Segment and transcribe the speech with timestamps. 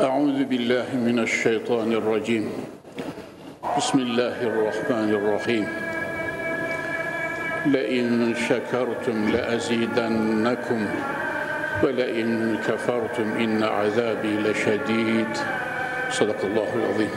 [0.00, 2.48] أعوذ بالله من الشيطان الرجيم.
[3.76, 5.66] بسم الله الرحمن الرحيم.
[7.68, 10.80] لئن شكرتم لأزيدنكم
[11.84, 12.28] ولئن
[12.64, 15.32] كفرتم إن عذابي لشديد.
[16.16, 17.12] صدق الله العظيم.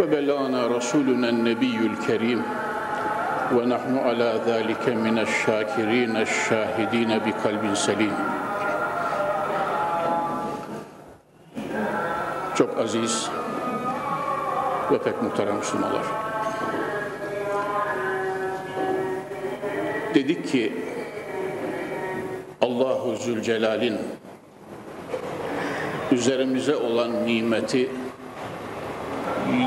[0.00, 2.40] وبلغنا رسولنا النبي الكريم
[3.56, 8.31] ونحن على ذلك من الشاكرين الشاهدين بقلب سليم.
[12.54, 13.30] Çok aziz
[14.92, 16.02] ve pek muhterem Müslümanlar.
[20.14, 20.72] Dedik ki
[22.60, 23.98] Allahu Zülcelal'in
[26.12, 27.90] üzerimize olan nimeti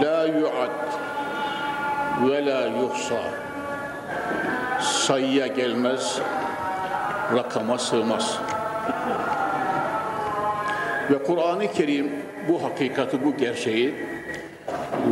[0.01, 0.69] la yu'ad
[2.29, 3.21] ve la yuhsa
[4.81, 6.19] sayıya gelmez,
[7.35, 8.39] rakama sığmaz.
[11.11, 12.11] Ve Kur'an-ı Kerim
[12.49, 13.93] bu hakikati, bu gerçeği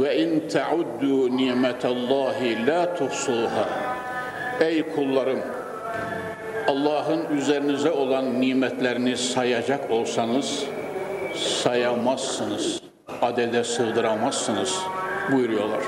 [0.02, 3.69] ve in teuddu nimetallahi la tuhsuha
[4.59, 5.39] Ey kullarım
[6.67, 10.64] Allah'ın üzerinize olan nimetlerini sayacak olsanız
[11.36, 12.81] sayamazsınız,
[13.21, 14.80] adede sığdıramazsınız
[15.31, 15.81] buyuruyorlar.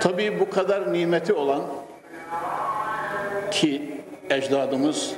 [0.00, 1.62] Tabii bu kadar nimeti olan
[3.50, 4.00] ki
[4.30, 5.14] ecdadımız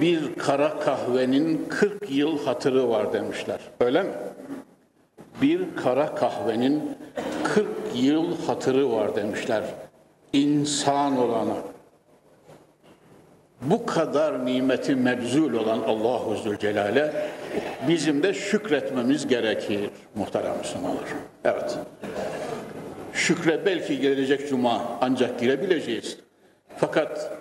[0.00, 3.60] bir kara kahvenin 40 yıl hatırı var demişler.
[3.80, 4.12] Öyle mi?
[5.42, 6.96] Bir kara kahvenin
[7.44, 9.64] 40 yıl hatırı var demişler.
[10.32, 11.56] İnsan olana.
[13.62, 17.12] Bu kadar nimeti mebzul olan Allahu Zülcelal'e
[17.88, 21.04] bizim de şükretmemiz gerekir muhterem Müslümanlar.
[21.44, 21.78] Evet.
[23.12, 26.18] Şükre belki gelecek cuma ancak girebileceğiz.
[26.76, 27.37] Fakat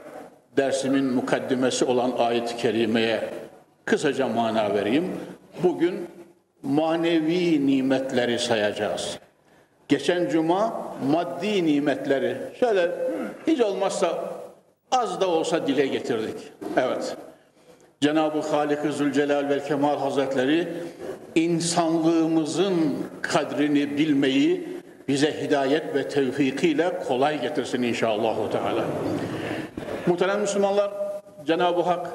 [0.58, 3.30] dersimin mukaddimesi olan ayet-i kerimeye
[3.86, 5.12] kısaca mana vereyim.
[5.64, 6.08] Bugün
[6.64, 9.20] manevi nimetleri sayacağız.
[9.88, 12.92] Geçen cuma maddi nimetleri şöyle
[13.48, 14.34] hiç olmazsa
[14.92, 16.36] az da olsa dile getirdik.
[16.78, 17.18] Evet.
[18.02, 20.68] Cenab-ı Halik-i Zülcelal ve Kemal Hazretleri
[21.36, 22.76] insanlığımızın
[23.22, 24.68] kadrini bilmeyi
[25.08, 28.52] bize hidayet ve tevfikiyle kolay getirsin inşallah.
[28.52, 28.86] Teala.
[30.06, 30.92] Muhterem Müslümanlar,
[31.46, 32.08] Cenab-ı Hak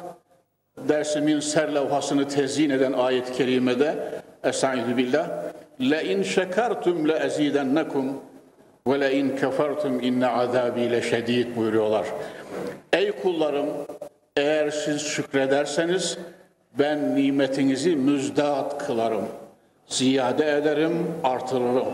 [0.76, 3.94] dersimin serlevhasını tezyin eden ayet-i kerimede
[4.44, 5.28] Estaizu billah
[5.80, 8.20] Le in şekertum le ezidennekum
[8.86, 12.06] ve le in kefertum inne azabi le şedid buyuruyorlar.
[12.92, 13.66] Ey kullarım
[14.36, 16.18] eğer siz şükrederseniz
[16.78, 19.24] ben nimetinizi müzdat kılarım.
[19.86, 21.86] Ziyade ederim, artırırım.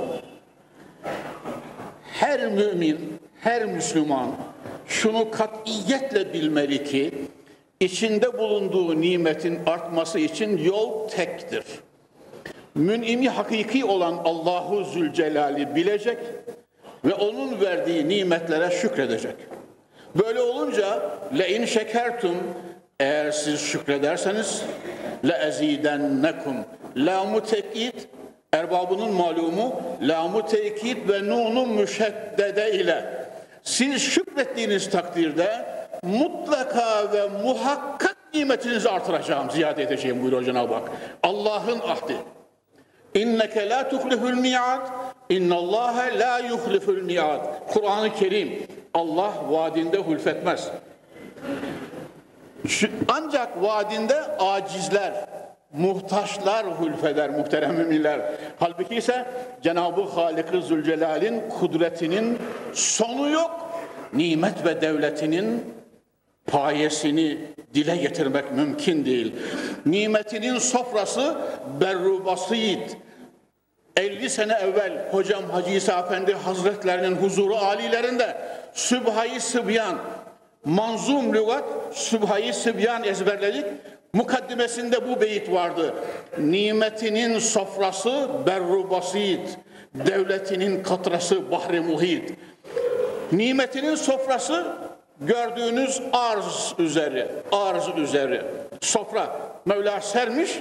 [2.12, 4.28] Her mümin, her Müslüman
[5.02, 7.14] şunu katiyetle bilmeli ki
[7.80, 11.64] içinde bulunduğu nimetin artması için yol tektir.
[12.74, 16.18] Mün'imi hakiki olan Allahu Zülcelal'i bilecek
[17.04, 19.34] ve onun verdiği nimetlere şükredecek.
[20.14, 21.02] Böyle olunca
[21.38, 22.36] le in şekertum
[23.00, 24.62] eğer siz şükrederseniz
[25.28, 26.56] le ezidennekum
[26.96, 28.08] lamu tekit
[28.52, 33.17] erbabının malumu lamu tekit ve nunu müşeddede ile
[33.68, 35.66] siz şükrettiğiniz takdirde
[36.02, 40.90] mutlaka ve muhakkak nimetinizi artıracağım, ziyade edeceğim buyuruyor Cenab-ı Hak.
[41.22, 42.16] Allah'ın ahdi.
[43.14, 44.80] İnneke la tuhliful mi'ad.
[45.28, 47.40] İnnallâhe la yuhliful mi'ad.
[47.72, 48.66] Kur'an-ı Kerim.
[48.94, 50.68] Allah vaadinde hulfetmez.
[53.08, 55.12] Ancak vaadinde acizler,
[55.72, 58.20] muhtaçlar hulfeder muhterem müminler.
[58.58, 59.24] Halbuki ise
[59.62, 62.38] Cenab-ı Halik-i Zülcelal'in kudretinin
[62.72, 63.70] sonu yok.
[64.12, 65.64] Nimet ve devletinin
[66.46, 67.38] payesini
[67.74, 69.34] dile getirmek mümkün değil.
[69.86, 71.36] Nimetinin sofrası
[71.80, 72.96] berru basit.
[73.96, 78.36] 50 sene evvel hocam Hacı İsa Efendi Hazretlerinin huzuru alilerinde
[78.72, 79.98] Sübhayı Sıbyan,
[80.64, 83.64] manzum lügat Sübhayı Sıbyan ezberledik.
[84.12, 85.94] Mukaddimesinde bu beyit vardı.
[86.38, 89.58] Nimetinin sofrası berru basit,
[89.94, 92.34] devletinin katrası bahri muhit.
[93.32, 94.66] Nimetinin sofrası
[95.20, 98.42] gördüğünüz arz üzeri, arz üzeri.
[98.80, 100.58] Sofra Mevla sermiş.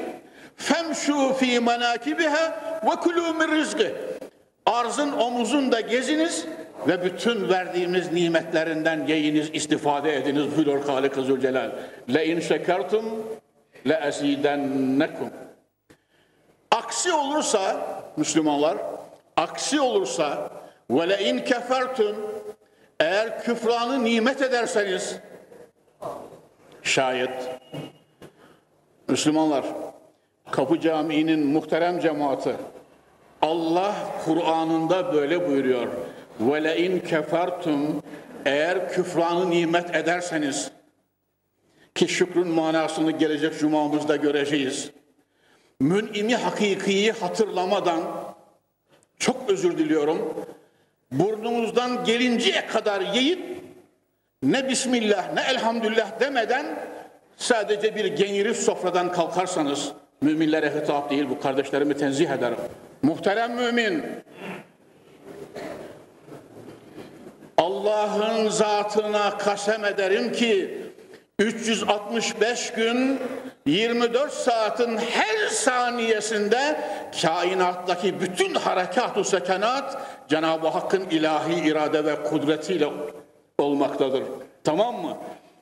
[0.55, 3.95] Femşu fi menakibiha ve kulû min rizqi.
[4.65, 6.45] Arzın omuzunda geziniz
[6.87, 10.57] ve bütün verdiğimiz nimetlerinden yiyiniz, istifade ediniz.
[10.57, 11.71] Buyuruyor Halik-i Zülcelal.
[12.13, 13.05] Le in şekertum
[13.87, 15.29] le ezidennekum.
[16.71, 17.77] Aksi olursa
[18.17, 18.77] Müslümanlar,
[19.37, 20.49] aksi olursa
[20.89, 22.15] ve le in kefertum
[22.99, 25.15] eğer küfranı nimet ederseniz
[26.83, 27.59] şayet
[29.07, 29.65] Müslümanlar,
[30.51, 32.55] Kapı Camii'nin muhterem cemaati,
[33.41, 33.95] Allah
[34.25, 35.87] Kur'an'ında böyle buyuruyor
[36.39, 38.03] ve le in kefertum
[38.45, 40.71] eğer küfranı nimet ederseniz
[41.95, 44.91] ki şükrün manasını gelecek cumamızda göreceğiz.
[45.79, 48.03] Münimi hakikiyi hatırlamadan
[49.19, 50.45] çok özür diliyorum.
[51.11, 53.57] Burnumuzdan gelinceye kadar yiyip
[54.43, 56.65] ne bismillah ne elhamdülillah demeden
[57.37, 59.91] sadece bir genirif sofradan kalkarsanız
[60.21, 62.57] müminlere hitap değil bu kardeşlerimi tenzih ederim.
[63.01, 64.03] Muhterem mümin
[67.67, 70.77] Allah'ın zatına kasem ederim ki
[71.39, 73.19] 365 gün
[73.65, 76.79] 24 saatin her saniyesinde
[77.21, 79.97] kainattaki bütün harekat-ı sekenat
[80.27, 82.89] Cenab-ı Hakk'ın ilahi irade ve kudretiyle
[83.57, 84.23] olmaktadır.
[84.63, 85.17] Tamam mı?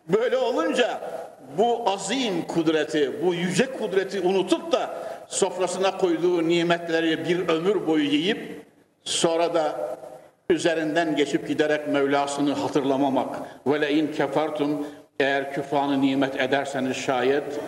[0.08, 1.02] Böyle olunca
[1.58, 4.90] bu azim kudreti, bu yüce kudreti unutup da
[5.28, 8.66] sofrasına koyduğu nimetleri bir ömür boyu yiyip
[9.04, 9.96] sonra da
[10.50, 13.36] üzerinden geçip giderek Mevlasını hatırlamamak.
[13.68, 14.88] Ve le in kefertum
[15.20, 17.60] eğer küfranı nimet ederseniz şayet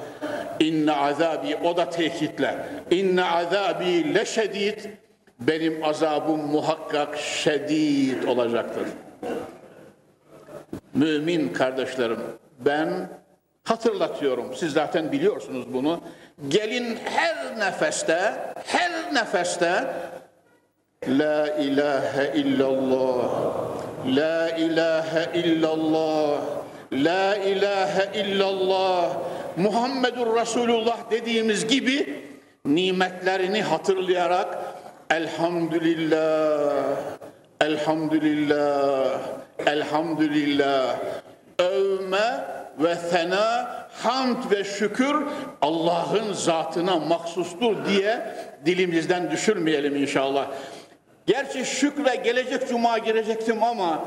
[0.60, 2.56] inne azabi o da tekitle
[2.92, 4.80] inne azabi leşedid
[5.40, 8.88] benim azabım muhakkak şedid olacaktır.
[10.94, 12.20] Mümin kardeşlerim
[12.60, 13.10] ben
[13.64, 14.56] hatırlatıyorum.
[14.56, 16.02] Siz zaten biliyorsunuz bunu.
[16.48, 18.34] Gelin her nefeste,
[18.66, 19.84] her nefeste
[21.06, 23.30] La ilahe illallah,
[24.06, 26.42] La ilahe illallah,
[26.92, 29.10] La ilahe illallah,
[29.58, 32.24] Muhammedur Resulullah dediğimiz gibi
[32.66, 34.58] nimetlerini hatırlayarak
[35.10, 36.74] Elhamdülillah,
[37.62, 39.20] Elhamdülillah,
[39.66, 40.98] Elhamdülillah.
[41.60, 42.46] Övme
[42.80, 45.16] ve sena, hamd ve şükür
[45.62, 48.36] Allah'ın zatına mahsustur diye
[48.66, 50.48] dilimizden düşürmeyelim inşallah.
[51.28, 54.06] Gerçi şükre gelecek cuma girecektim ama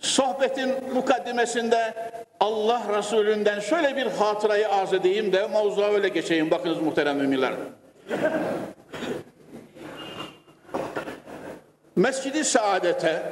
[0.00, 1.94] sohbetin mukaddimesinde
[2.40, 6.50] Allah Resulü'nden şöyle bir hatırayı arz edeyim de mavzuğa öyle geçeyim.
[6.50, 7.52] Bakınız muhterem müminler.
[11.96, 13.22] Mescidi Saadet'e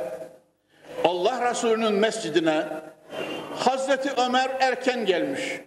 [1.04, 2.64] Allah Resulü'nün mescidine
[3.56, 5.60] Hazreti Ömer erken gelmiş.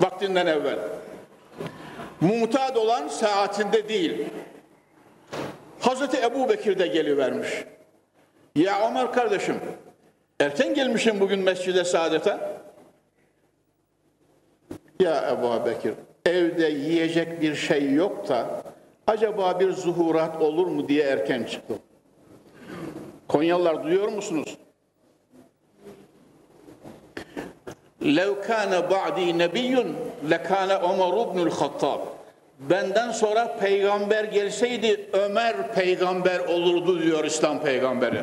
[0.00, 0.78] Vaktinden evvel.
[2.20, 4.26] Mumtad olan saatinde değil.
[5.85, 7.49] Hazreti Ebu Bekir de gelivermiş.
[8.55, 9.55] Ya Ömer kardeşim,
[10.39, 12.37] erken gelmişim bugün mescide saadete.
[14.99, 15.93] Ya Ebu Bekir,
[16.25, 18.63] evde yiyecek bir şey yok da
[19.07, 21.79] acaba bir zuhurat olur mu diye erken çıktım.
[23.27, 24.57] Konyalılar duyuyor musunuz?
[28.01, 29.73] لَوْ كَانَ بَعْدِي نَبِيٌّ
[30.33, 32.01] لَكَانَ عُمَرُ بْنُ الْخَطَّابِ
[32.58, 38.22] Benden sonra peygamber gelseydi Ömer peygamber olurdu diyor İslam peygamberi.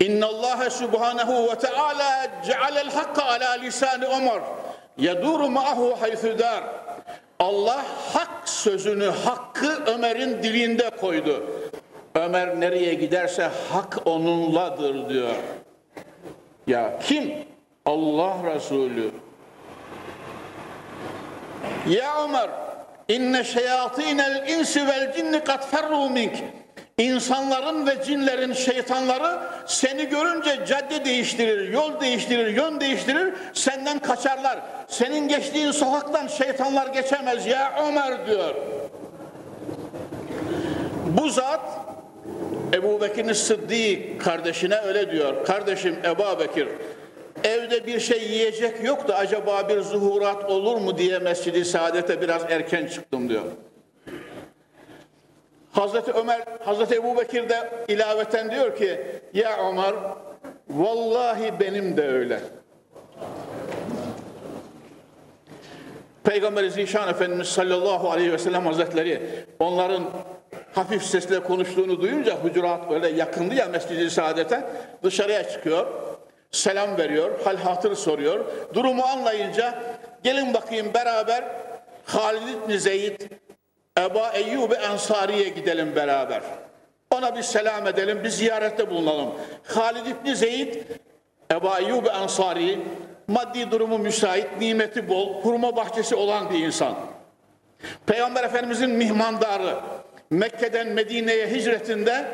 [0.00, 4.40] İnna Allah subhanahu ve taala cealel hakka ala lisan Ömer.
[4.98, 6.64] Yeduru ma'ahu haythu dar.
[7.38, 11.46] Allah hak sözünü, hakkı Ömer'in dilinde koydu.
[12.14, 15.34] Ömer nereye giderse hak onunladır diyor.
[16.66, 17.34] Ya kim?
[17.86, 19.10] Allah Resulü.
[21.88, 22.50] Ya Ömer,
[23.08, 26.32] inne şeyatinel insi vel cinni kat ferru mink.
[26.98, 34.58] İnsanların ve cinlerin şeytanları seni görünce cadde değiştirir, yol değiştirir, yön değiştirir, senden kaçarlar.
[34.88, 38.54] Senin geçtiğin sokaktan şeytanlar geçemez ya Ömer diyor.
[41.06, 41.60] Bu zat
[42.74, 45.44] Ebu Bekir'in Sıddık kardeşine öyle diyor.
[45.44, 46.68] Kardeşim Ebu Bekir
[47.46, 52.42] evde bir şey yiyecek yok da acaba bir zuhurat olur mu diye Mescid-i Saadet'e biraz
[52.48, 53.42] erken çıktım diyor.
[55.72, 59.00] Hazreti Ömer, Hazreti Ebu Bekir de ilaveten diyor ki
[59.34, 59.94] ya Ömer
[60.68, 62.40] vallahi benim de öyle.
[66.24, 69.22] Peygamber Zişan Efendimiz sallallahu aleyhi ve sellem hazretleri
[69.58, 70.04] onların
[70.74, 74.64] hafif sesle konuştuğunu duyunca hucurat böyle yakındı ya Mescid-i Saadet'e
[75.02, 75.86] dışarıya çıkıyor.
[76.50, 78.44] Selam veriyor, hal hatır soruyor.
[78.74, 79.74] Durumu anlayınca
[80.22, 81.44] gelin bakayım beraber
[82.04, 83.20] Halid İbni Zeyd,
[83.98, 86.42] Eba Eyyub Ensari'ye gidelim beraber.
[87.10, 89.34] Ona bir selam edelim, bir ziyarette bulunalım.
[89.64, 90.74] Halid İbni Zeyd,
[91.52, 92.78] Eba Eyyub Ensari,
[93.28, 96.94] maddi durumu müsait, nimeti bol, hurma bahçesi olan bir insan.
[98.06, 99.76] Peygamber Efendimizin mihmandarı,
[100.30, 102.26] Mekke'den Medine'ye hicretinde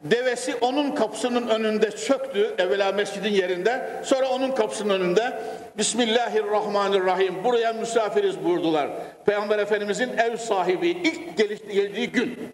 [0.00, 2.54] Devesi onun kapısının önünde çöktü.
[2.58, 4.00] Evvela mescidin yerinde.
[4.04, 5.42] Sonra onun kapısının önünde
[5.78, 7.44] Bismillahirrahmanirrahim.
[7.44, 8.90] Buraya misafiriz buyurdular.
[9.26, 11.38] Peygamber Efendimizin ev sahibi ilk
[11.72, 12.52] geldiği gün.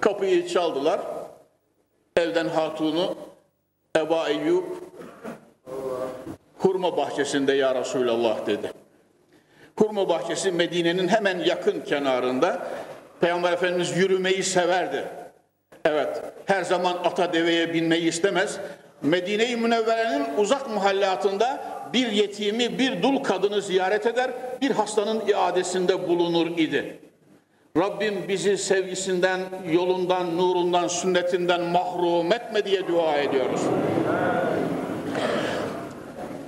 [0.00, 1.00] Kapıyı çaldılar.
[2.16, 3.16] Evden hatunu
[3.96, 4.64] Eba Eyyub
[6.58, 8.72] hurma bahçesinde ya Resulallah dedi.
[9.76, 12.66] Hurma bahçesi Medine'nin hemen yakın kenarında.
[13.20, 15.04] Peygamber Efendimiz yürümeyi severdi.
[15.84, 18.58] Evet, her zaman ata deveye binmeyi istemez.
[19.02, 21.60] Medine-i Münevvere'nin uzak muhallatında
[21.92, 26.98] bir yetimi, bir dul kadını ziyaret eder, bir hastanın iadesinde bulunur idi.
[27.76, 29.40] Rabbim bizi sevgisinden,
[29.72, 33.60] yolundan, nurundan, sünnetinden mahrum etme diye dua ediyoruz.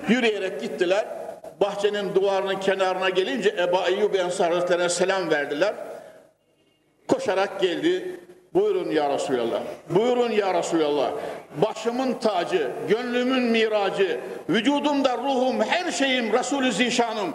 [0.09, 1.07] Yürüyerek gittiler.
[1.61, 5.75] Bahçenin duvarının kenarına gelince Eba Eyyub Ensar selam verdiler.
[7.09, 8.21] Koşarak geldi.
[8.55, 9.61] Buyurun ya Resulallah.
[9.91, 11.11] Buyurun ya Resulallah.
[11.57, 17.35] Başımın tacı, gönlümün miracı, vücudumda ruhum, her şeyim Resulü Zişanım.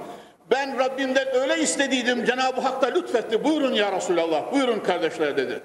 [0.52, 2.26] Ben Rabbimden öyle istediydim.
[2.26, 3.44] Cenab-ı Hak da lütfetti.
[3.44, 4.52] Buyurun ya Resulallah.
[4.54, 5.62] Buyurun kardeşler dedi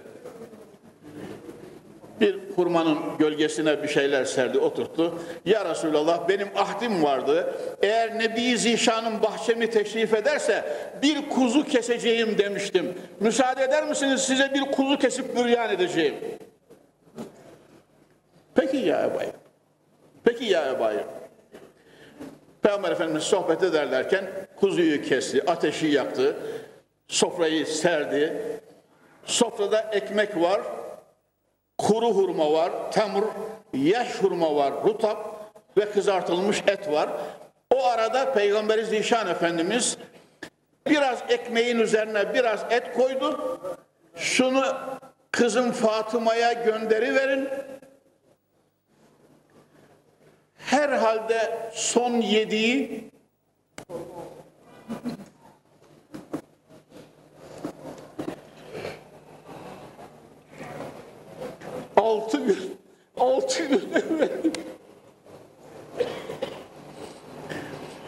[2.23, 5.19] bir hurmanın gölgesine bir şeyler serdi, oturttu.
[5.45, 7.55] Ya Resulallah benim ahdim vardı.
[7.83, 10.64] Eğer Nebi Zişan'ın bahçemi teşrif ederse
[11.02, 12.95] bir kuzu keseceğim demiştim.
[13.21, 16.14] Müsaade eder misiniz size bir kuzu kesip büryan edeceğim.
[18.55, 19.19] Peki ya Ebu
[20.25, 20.85] Peki ya Ebu
[22.62, 24.25] Peygamber Efendimiz sohbet ederlerken
[24.57, 26.37] kuzuyu kesti, ateşi yaktı,
[27.09, 28.43] sofrayı serdi.
[29.25, 30.61] Sofrada ekmek var,
[31.79, 33.25] kuru hurma var, temur,
[33.75, 37.09] yaş hurma var, rutap ve kızartılmış et var.
[37.75, 39.99] O arada Peygamberi Zişan Efendimiz
[40.87, 43.61] biraz ekmeğin üzerine biraz et koydu.
[44.17, 44.64] Şunu
[45.31, 47.49] kızım Fatıma'ya gönderi verin.
[50.57, 53.11] Herhalde son yediği
[62.12, 62.76] altı gün,
[63.16, 64.31] altı gün evvel.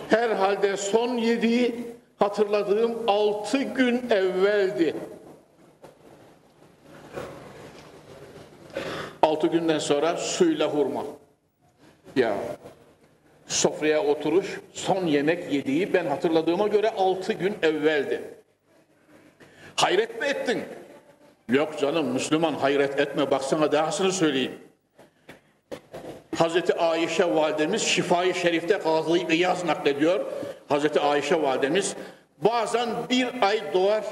[0.08, 1.75] Herhalde son yediği
[2.18, 4.96] hatırladığım altı gün evveldi.
[9.23, 11.04] Altı günden sonra suyla hurma.
[12.16, 12.37] Ya
[13.46, 18.23] sofraya oturuş, son yemek yediği ben hatırladığıma göre altı gün evveldi.
[19.76, 20.62] Hayret mi ettin?
[21.48, 24.58] Yok canım Müslüman hayret etme baksana dahasını söyleyeyim.
[26.36, 30.24] Hazreti Ayşe validemiz Şifai Şerif'te Gazı İyaz naklediyor.
[30.68, 31.96] Hazreti Ayşe validemiz
[32.38, 34.04] bazen bir ay doğar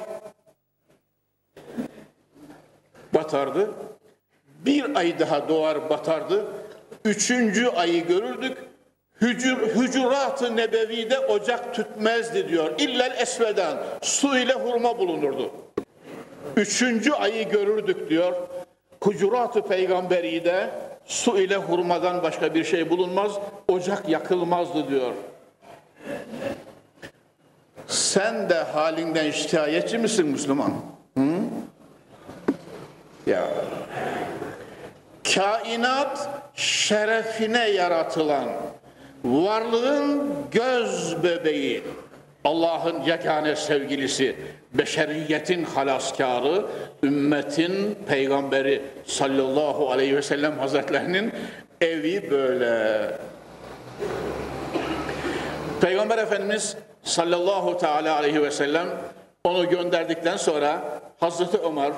[3.14, 3.70] batardı.
[4.64, 6.46] Bir ay daha doğar batardı.
[7.04, 8.58] Üçüncü ayı görürdük.
[9.20, 12.70] Hücur, hücurat-ı nebevide ocak tütmezdi diyor.
[12.78, 15.50] İllel esveden su ile hurma bulunurdu.
[16.56, 18.32] Üçüncü ayı görürdük diyor.
[19.00, 20.70] Hucurat-ı peygamberi de
[21.06, 23.32] su ile hurmadan başka bir şey bulunmaz,
[23.68, 25.12] ocak yakılmazdı diyor.
[27.86, 30.72] Sen de halinden şikayetçi misin Müslüman?
[31.18, 31.24] Hı?
[33.26, 33.48] Ya
[35.34, 38.48] kainat şerefine yaratılan
[39.24, 41.82] varlığın göz bebeği
[42.44, 44.36] Allah'ın yegane sevgilisi
[44.74, 46.66] beşeriyetin halaskarı,
[47.02, 51.32] ümmetin peygamberi sallallahu aleyhi ve sellem hazretlerinin
[51.80, 53.10] evi böyle.
[55.80, 58.86] Peygamber Efendimiz sallallahu teala aleyhi ve sellem
[59.44, 60.82] onu gönderdikten sonra
[61.20, 61.92] Hazreti Ömer,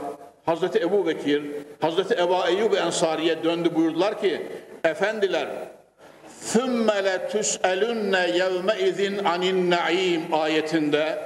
[0.46, 1.42] Hazreti Ebu Bekir,
[1.80, 4.42] Hazreti Eba Eyyub Ensari'ye döndü buyurdular ki
[4.84, 5.48] efendiler
[6.53, 11.19] ثُمَّ لَتُسْأَلُنَّ يَوْمَئِذٍ عَنِ النَّعِيمِ ayetinde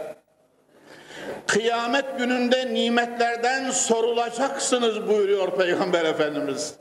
[1.47, 6.75] Kıyamet gününde nimetlerden sorulacaksınız buyuruyor Peygamber Efendimiz.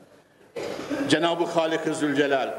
[1.09, 2.49] Cenab-ı Halik-i Zülcelal.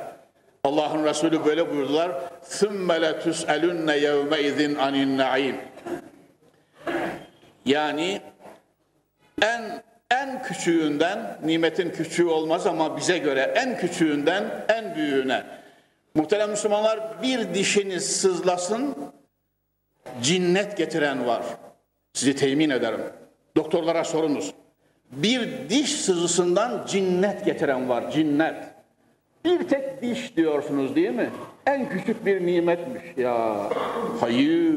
[0.65, 2.11] Allah'ın Resulü böyle buyurdular.
[2.51, 5.55] ثُمَّ لَتُسْأَلُنَّ يَوْمَئِذٍ عَنِ النَّعِيمِ
[7.65, 8.21] Yani
[9.43, 15.43] en en küçüğünden, nimetin küçüğü olmaz ama bize göre en küçüğünden en büyüğüne.
[16.16, 18.96] Muhterem Müslümanlar bir dişiniz sızlasın,
[20.22, 21.44] cinnet getiren var.
[22.14, 23.02] Sizi temin ederim.
[23.58, 24.54] Doktorlara sorunuz.
[25.12, 28.56] Bir diş sızısından cinnet getiren var, cinnet.
[29.46, 31.30] Bir tek diş diyorsunuz değil mi?
[31.68, 33.70] En küçük bir nimetmiş ya.
[34.20, 34.76] Hayır.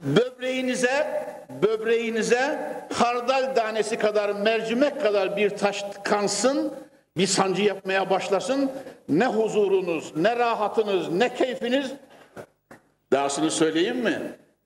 [0.00, 1.26] Böbreğinize
[1.62, 6.74] böbreğinize hardal tanesi kadar, mercimek kadar bir taş kansın,
[7.16, 8.70] bir sancı yapmaya başlasın.
[9.08, 11.92] Ne huzurunuz, ne rahatınız, ne keyfiniz,
[13.12, 14.18] dahasını söyleyeyim mi?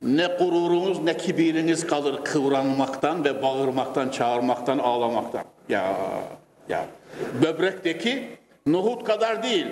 [0.03, 5.45] Ne gururunuz, ne kibiriniz kalır kıvranmaktan ve bağırmaktan, çağırmaktan, ağlamaktan.
[5.69, 5.97] Ya,
[6.69, 6.87] ya.
[7.43, 8.29] Böbrekteki
[8.67, 9.67] nohut kadar değil,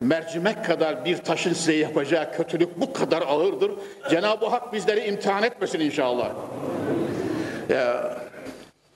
[0.00, 3.72] mercimek kadar bir taşın size yapacağı kötülük bu kadar ağırdır.
[4.10, 6.30] Cenab-ı Hak bizleri imtihan etmesin inşallah.
[7.68, 8.18] Ya,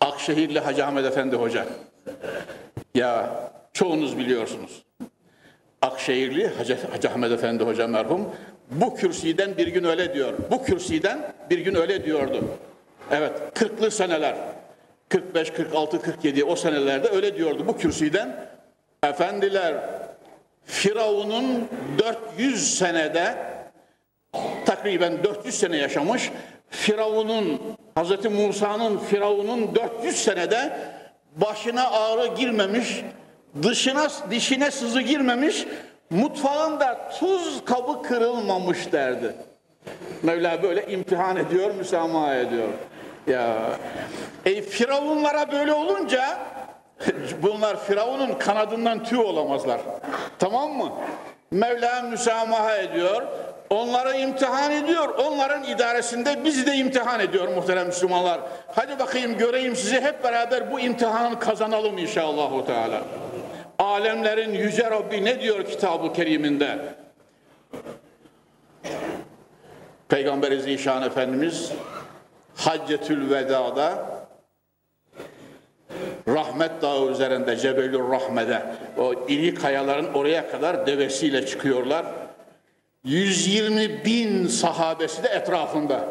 [0.00, 1.66] Akşehirli Hacı Ahmet Efendi Hoca.
[2.96, 3.30] Ya
[3.72, 4.82] çoğunuz biliyorsunuz.
[5.82, 8.34] Akşehirli Hacı, Hacı Ahmet Efendi Hoca merhum
[8.70, 10.32] bu kürsüden bir gün öyle diyor.
[10.50, 12.44] Bu kürsüden bir gün öyle diyordu.
[13.10, 14.36] Evet 40'lı seneler
[15.08, 18.48] 45, 46, 47 o senelerde öyle diyordu bu kürsüden.
[19.02, 19.74] Efendiler
[20.64, 23.34] Firavun'un 400 senede
[24.66, 26.30] takriben 400 sene yaşamış.
[26.70, 27.60] Firavun'un
[27.94, 30.95] Hazreti Musa'nın Firavun'un 400 senede
[31.36, 33.04] başına ağrı girmemiş,
[33.62, 35.66] dışına dişine sızı girmemiş,
[36.10, 39.34] mutfağında tuz kabı kırılmamış derdi.
[40.22, 42.68] Mevla böyle imtihan ediyor, müsamaha ediyor.
[43.26, 43.56] Ya
[44.44, 46.38] e, Firavunlara böyle olunca
[47.42, 49.80] bunlar Firavun'un kanadından tüy olamazlar.
[50.38, 50.92] Tamam mı?
[51.50, 53.22] Mevla müsamaha ediyor.
[53.70, 55.08] Onları imtihan ediyor.
[55.08, 58.40] Onların idaresinde bizi de imtihan ediyor muhterem Müslümanlar.
[58.75, 62.66] Hadi bakayım göreyim sizi hep beraber bu imtihanı kazanalım inşallah.
[62.66, 63.02] Teala.
[63.78, 66.78] Alemlerin yüce Rabbi ne diyor kitabı keriminde?
[70.08, 71.73] Peygamber Zişan Efendimiz
[72.56, 74.06] Haccetül Veda'da
[76.28, 78.62] Rahmet Dağı üzerinde Cebelül Rahme'de
[78.99, 82.06] o iri kayaların oraya kadar devesiyle çıkıyorlar.
[83.06, 86.04] 120 bin sahabesi de etrafında.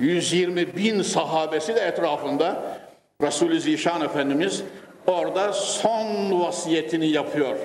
[0.00, 2.62] 120 bin sahabesi de etrafında.
[3.22, 4.62] Resulü Zişan Efendimiz
[5.06, 7.56] orada son vasiyetini yapıyor.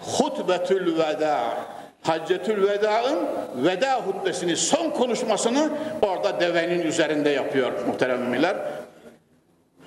[0.00, 1.40] Hutbetül veda.
[2.02, 3.18] Haccetül Veda'ın
[3.56, 5.70] veda hutbesini, son konuşmasını
[6.02, 8.56] orada devenin üzerinde yapıyor muhterem müminler.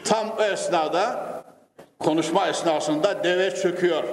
[0.03, 1.25] Tam o esnada,
[1.99, 4.03] konuşma esnasında deve çöküyor.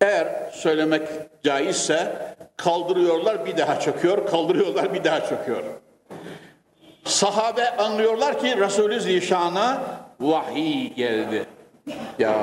[0.00, 1.08] Eğer söylemek
[1.42, 2.12] caizse
[2.56, 5.62] kaldırıyorlar bir daha çöküyor, kaldırıyorlar bir daha çöküyor.
[7.04, 9.82] Sahabe anlıyorlar ki Resulü Zişan'a
[10.20, 11.44] vahiy geldi.
[12.18, 12.34] Ya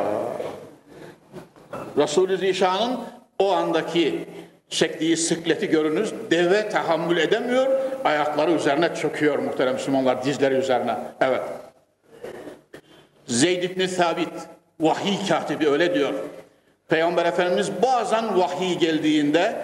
[1.98, 3.00] Resulü Zişan'ın
[3.40, 4.26] o andaki
[4.70, 6.14] çektiği sıkleti görünüz.
[6.32, 7.68] Deve tahammül edemiyor.
[8.04, 10.98] Ayakları üzerine çöküyor muhterem Müslümanlar dizleri üzerine.
[11.22, 11.42] Evet.
[13.28, 14.34] Zeyd ibn Sabit
[14.80, 16.14] vahiy katibi öyle diyor.
[16.90, 19.56] Peygamber Efendimiz bazen vahiy geldiğinde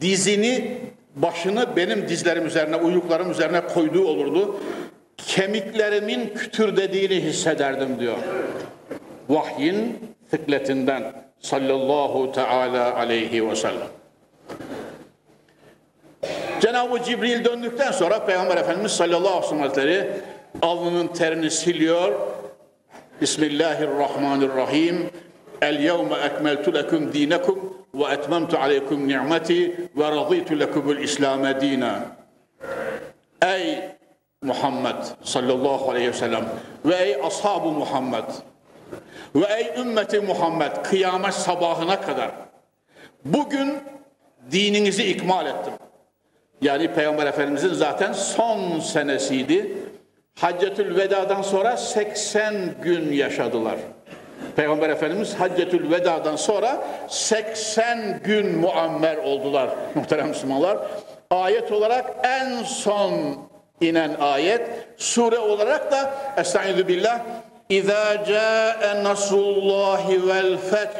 [0.00, 0.78] dizini
[1.16, 4.60] başını benim dizlerim üzerine, uyuklarım üzerine koyduğu olurdu.
[5.16, 8.16] Kemiklerimin kütür dediğini hissederdim diyor.
[9.28, 9.98] Vahyin
[10.30, 13.88] sıkletinden sallallahu teala aleyhi ve sellem.
[16.60, 20.06] Cenab-ı Cibril döndükten sonra Peygamber Efendimiz sallallahu aleyhi ve sellem
[20.62, 22.12] alnının terini siliyor.
[23.20, 25.10] Bismillahirrahmanirrahim.
[25.62, 32.00] El yevme ekmeltu lekum dinekum ve etmemtu aleykum ni'meti ve raditu lekumul İslam'e dina.
[33.42, 33.78] Ey
[34.42, 36.44] Muhammed sallallahu aleyhi ve sellem
[36.84, 38.24] ve ey ashabu Muhammed
[39.34, 42.30] ve ey ümmeti Muhammed kıyamet sabahına kadar
[43.24, 43.74] bugün
[44.50, 45.72] dininizi ikmal ettim.
[46.62, 49.72] Yani Peygamber Efendimizin zaten son senesiydi.
[50.40, 53.76] Haccetül Veda'dan sonra 80 gün yaşadılar.
[54.56, 60.78] Peygamber Efendimiz Haccetül Veda'dan sonra 80 gün muammer oldular muhterem Müslümanlar.
[61.30, 63.12] Ayet olarak en son
[63.80, 64.62] inen ayet,
[64.96, 67.20] sure olarak da Estaizu billah
[67.68, 70.96] İzâ câe nasrullâhi vel feth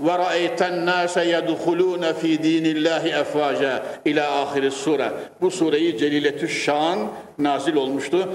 [0.00, 5.10] ve ra'eyten nâse yedhulûne fî dînillâhi efvâca ila ahiri sure.
[5.40, 6.98] Bu sureyi Celiletü Şan
[7.38, 8.28] nazil olmuştu.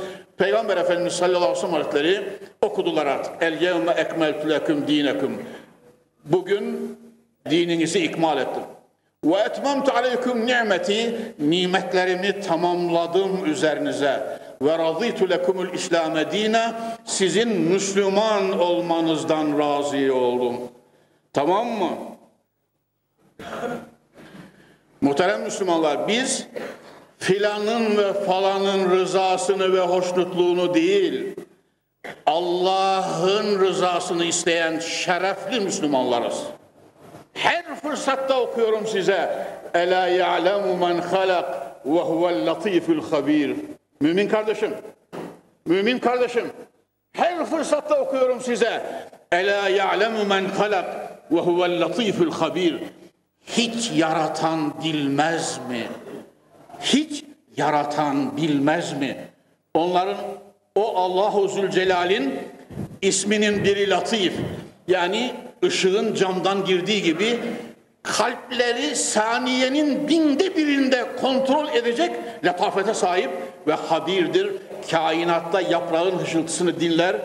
[0.44, 2.30] Peygamber Efendimiz sallallahu aleyhi ve sellem Hazretleri
[2.62, 3.44] okudular artık.
[3.44, 5.42] El yevme ekmeltü leküm dinekum.
[6.26, 6.98] Bugün
[7.50, 8.64] dininizi ikmal ettim.
[9.24, 14.40] Ve etmemtu aleyküm nimeti nimetlerimi tamamladım üzerinize.
[14.62, 16.74] Ve razıytu lekumul İslam'e dine
[17.06, 20.56] sizin Müslüman olmanızdan razı oldum.
[21.34, 21.90] Tamam mı?
[25.02, 26.48] Muhterem Müslümanlar biz
[27.24, 31.36] filanın ve falanın rızasını ve hoşnutluğunu değil,
[32.26, 36.44] Allah'ın rızasını isteyen şerefli Müslümanlarız.
[37.34, 39.48] Her fırsatta okuyorum size.
[39.74, 43.56] Ela ya'lemu men halak ve huvel latiful habir.
[44.02, 44.74] Mümin kardeşim,
[45.66, 46.52] mümin kardeşim,
[47.14, 48.84] her fırsatta okuyorum size.
[49.32, 50.86] Ela ya'lemu men halak
[51.32, 52.84] ve huvel latiful habir.
[53.46, 55.88] Hiç yaratan bilmez mi?
[56.84, 57.24] Hiç
[57.58, 59.17] yaratan bilmez mi?
[59.74, 60.17] Onların
[60.76, 62.34] o Allahu Zülcelal'in
[63.02, 64.34] isminin biri latif.
[64.88, 65.32] Yani
[65.63, 67.39] ışığın camdan girdiği gibi
[68.04, 72.12] kalpleri saniyenin binde birinde kontrol edecek
[72.46, 73.30] letafete sahip
[73.67, 74.50] ve habirdir.
[74.91, 77.15] Kainatta yaprağın hışıltısını dinler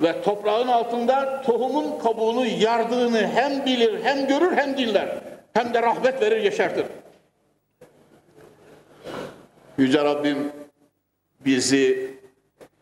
[0.00, 5.08] ve toprağın altında tohumun kabuğunu yardığını hem bilir hem görür hem dinler.
[5.52, 6.84] Hem de rahmet verir yeşertir.
[9.78, 10.52] Yüce Rabbim
[11.44, 12.14] bizi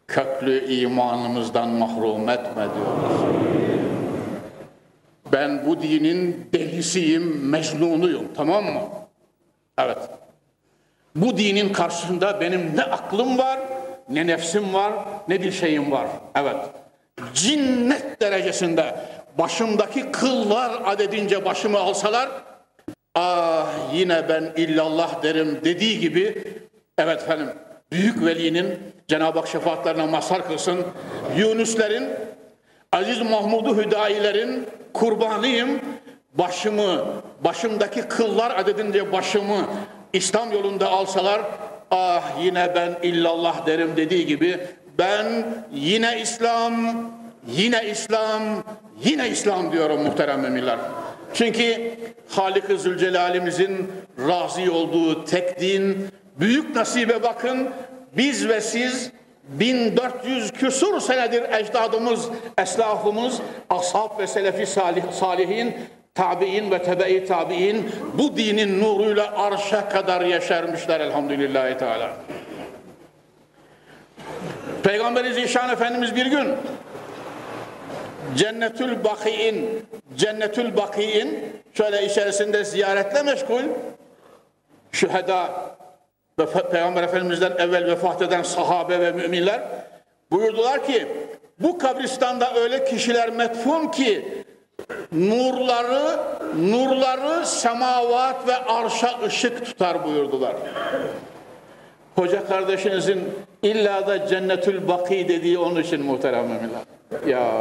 [0.09, 3.22] köklü imanımızdan mahrum etme diyoruz.
[5.33, 8.83] Ben bu dinin delisiyim, mecnunuyum tamam mı?
[9.78, 9.98] Evet.
[11.16, 13.59] Bu dinin karşısında benim ne aklım var,
[14.09, 14.92] ne nefsim var,
[15.28, 16.07] ne bir şeyim var.
[16.35, 16.57] Evet.
[17.35, 18.96] Cinnet derecesinde
[19.38, 22.28] başımdaki kıllar adedince başımı alsalar,
[23.14, 26.44] ah yine ben illallah derim dediği gibi,
[26.98, 27.48] evet efendim,
[27.92, 28.78] büyük velinin
[29.09, 30.87] Cenab-ı Hak şefaatlerine mazhar kılsın,
[31.37, 32.09] Yunuslerin,
[32.92, 35.81] Aziz Mahmud'u Hüdayilerin kurbanıyım.
[36.35, 37.05] Başımı,
[37.44, 39.66] başımdaki kıllar adedince başımı
[40.12, 41.42] İslam yolunda alsalar,
[41.90, 44.61] ah yine ben illallah derim dediği gibi
[44.98, 45.26] ben
[45.74, 46.74] yine İslam,
[47.46, 48.42] yine İslam,
[49.05, 50.78] yine İslam diyorum muhterem müminler.
[51.35, 51.94] Çünkü
[52.28, 53.92] Halik-i Zülcelal'imizin
[54.28, 57.71] razı olduğu tek din, büyük nasibe bakın,
[58.16, 59.12] biz ve siz
[59.45, 63.40] 1400 küsur senedir ecdadımız, eslafımız,
[63.71, 65.75] ashab ve selefi salih, salihin,
[66.14, 72.11] tabi'in ve tebe-i tabi'in bu dinin nuruyla arşa kadar yeşermişler elhamdülillahi teala.
[74.83, 76.49] Peygamberi Zişan Efendimiz bir gün
[78.37, 81.38] Cennetül Baki'in Cennetül Baki'in
[81.75, 83.62] şöyle içerisinde ziyaretle meşgul
[84.92, 85.51] şüheda
[86.38, 89.62] ve Peygamber Efendimiz'den evvel vefat eden sahabe ve müminler
[90.31, 91.09] buyurdular ki
[91.59, 94.45] bu kabristanda öyle kişiler metfun ki
[95.12, 96.21] nurları
[96.57, 100.57] nurları semavat ve arşa ışık tutar buyurdular.
[102.14, 103.29] Hoca kardeşinizin
[103.62, 106.81] illa da cennetül baki dediği onun için muhterem müminler.
[107.27, 107.53] Ya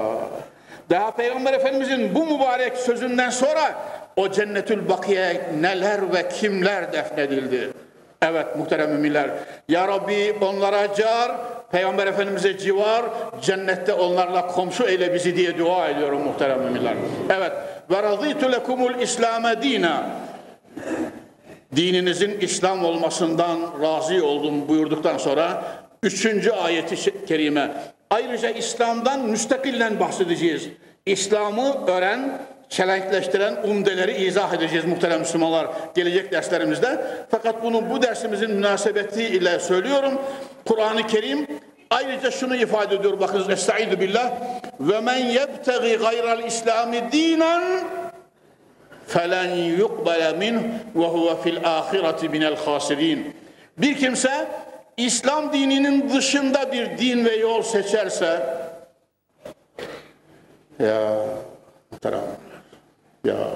[0.90, 3.76] daha Peygamber Efendimizin bu mübarek sözünden sonra
[4.16, 7.70] o cennetül bakiye neler ve kimler defnedildi.
[8.22, 9.30] Evet muhterem müminler.
[9.70, 11.32] Ya Rabbi onlara car,
[11.72, 13.06] Peygamber Efendimiz'e civar,
[13.42, 16.96] cennette onlarla komşu eyle bizi diye dua ediyorum muhterem müminler.
[17.30, 17.52] Evet.
[17.92, 20.10] Ve razîtü lekumul İslam'e dina.
[21.76, 25.64] Dininizin İslam olmasından razı oldum buyurduktan sonra
[26.04, 27.72] üçüncü ayeti kerime.
[28.10, 30.68] Ayrıca İslam'dan müstakillen bahsedeceğiz.
[31.06, 37.06] İslam'ı öğren, çelenkleştiren umdeleri izah edeceğiz muhterem Müslümanlar gelecek derslerimizde.
[37.32, 40.22] Fakat bunu bu dersimizin münasebeti ile söylüyorum.
[40.66, 41.48] Kur'an-ı Kerim
[41.90, 44.32] ayrıca şunu ifade ediyor bakınız Estaizu billah
[44.80, 47.64] ve men yebtegi gayral İslami dinen
[49.08, 53.36] felen yukbele min ve huve fil ahireti minel hasirin.
[53.78, 54.48] Bir kimse
[54.98, 58.58] İslam dininin dışında bir din ve yol seçerse
[60.80, 61.26] ya
[61.92, 62.51] muhterem
[63.26, 63.48] ya.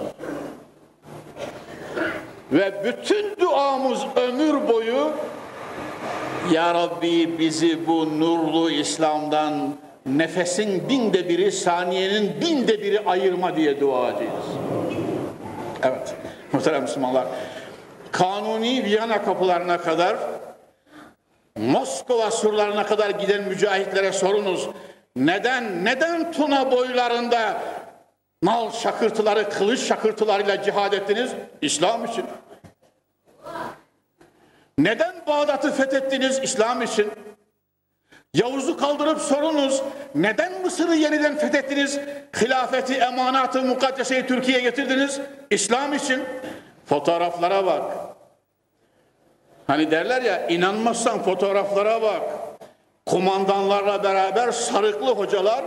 [2.51, 5.12] Ve bütün duamız ömür boyu
[6.51, 9.75] Ya Rabbi bizi bu nurlu İslam'dan
[10.06, 14.45] nefesin binde biri, saniyenin binde biri ayırma diye dua edeceğiz.
[15.84, 16.15] Evet,
[16.51, 17.25] muhterem Müslümanlar.
[18.12, 20.17] Kanuni Viyana kapılarına kadar,
[21.58, 24.69] Moskova surlarına kadar giden mücahitlere sorunuz.
[25.15, 27.62] Neden, neden Tuna boylarında
[28.43, 31.32] Nal şakırtıları, kılıç şakırtılarıyla cihad ettiniz?
[31.62, 32.26] İslam için.
[34.78, 36.39] Neden Bağdat'ı fethettiniz?
[36.43, 37.12] İslam için.
[38.34, 39.84] Yavuz'u kaldırıp sorunuz.
[40.15, 42.00] Neden Mısır'ı yeniden fethettiniz?
[42.41, 45.19] Hilafeti, emanatı, mukaddeseyi Türkiye'ye getirdiniz.
[45.50, 46.24] İslam için.
[46.86, 47.84] Fotoğraflara bak.
[49.67, 52.21] Hani derler ya inanmazsan fotoğraflara bak.
[53.06, 55.65] Kumandanlarla beraber sarıklı hocalar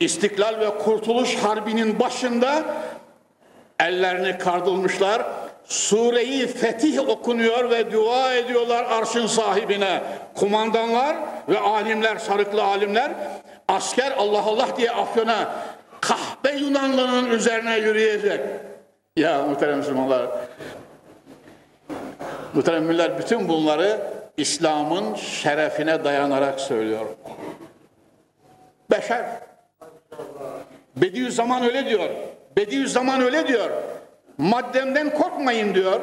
[0.00, 2.64] İstiklal ve Kurtuluş Harbi'nin başında
[3.80, 5.22] ellerini kardılmışlar.
[5.64, 10.02] Sureyi Fetih okunuyor ve dua ediyorlar arşın sahibine.
[10.34, 11.16] Kumandanlar
[11.48, 13.12] ve alimler, sarıklı alimler
[13.68, 15.52] asker Allah Allah diye afyona
[16.00, 18.40] kahpe Yunanlının üzerine yürüyecek.
[19.16, 20.26] Ya muhterem Müslümanlar
[22.54, 24.00] Muhteremler bütün bunları
[24.36, 27.06] İslam'ın şerefine dayanarak söylüyor.
[28.90, 29.47] Beşer.
[30.96, 32.08] Bediüzzaman öyle diyor.
[32.56, 33.70] Bediüzzaman öyle diyor.
[34.38, 36.00] Maddemden korkmayın diyor.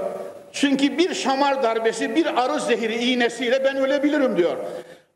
[0.52, 4.58] Çünkü bir şamar darbesi, bir arı zehri iğnesiyle ben ölebilirim diyor.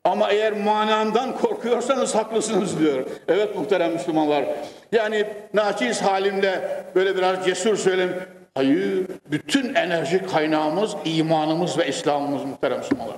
[0.04, 3.06] Ama eğer manamdan korkuyorsanız haklısınız diyor.
[3.28, 4.46] Evet muhterem Müslümanlar.
[4.92, 8.14] Yani naçiz halimle böyle biraz cesur söyleyeyim.
[8.56, 13.16] Hayır, bütün enerji kaynağımız, imanımız ve İslam'ımız muhterem Müslümanlar.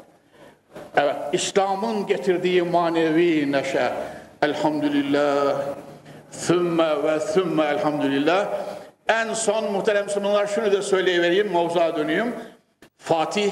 [0.98, 3.92] Evet, İslam'ın getirdiği manevi neşe.
[4.42, 5.56] Elhamdülillah.
[6.48, 8.48] Thümme ve thümme elhamdülillah.
[9.08, 12.34] En son muhterem Müslümanlar şunu da söyleyivereyim, mavzuğa dönüyorum.
[12.98, 13.52] Fatih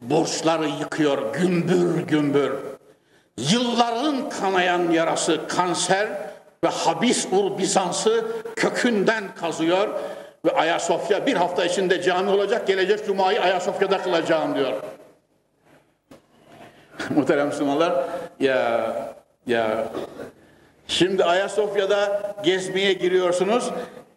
[0.00, 2.52] borçları yıkıyor gümbür gümbür.
[3.38, 6.08] Yılların kanayan yarası kanser
[6.64, 8.24] ve habis ur Bizans'ı
[8.56, 9.88] kökünden kazıyor
[10.44, 14.72] ve Ayasofya bir hafta içinde cami olacak gelecek cumayı Ayasofya'da kılacağım diyor.
[17.10, 18.04] Muhterem Müslümanlar
[18.40, 18.94] ya
[19.46, 19.88] ya
[20.88, 23.70] şimdi Ayasofya'da gezmeye giriyorsunuz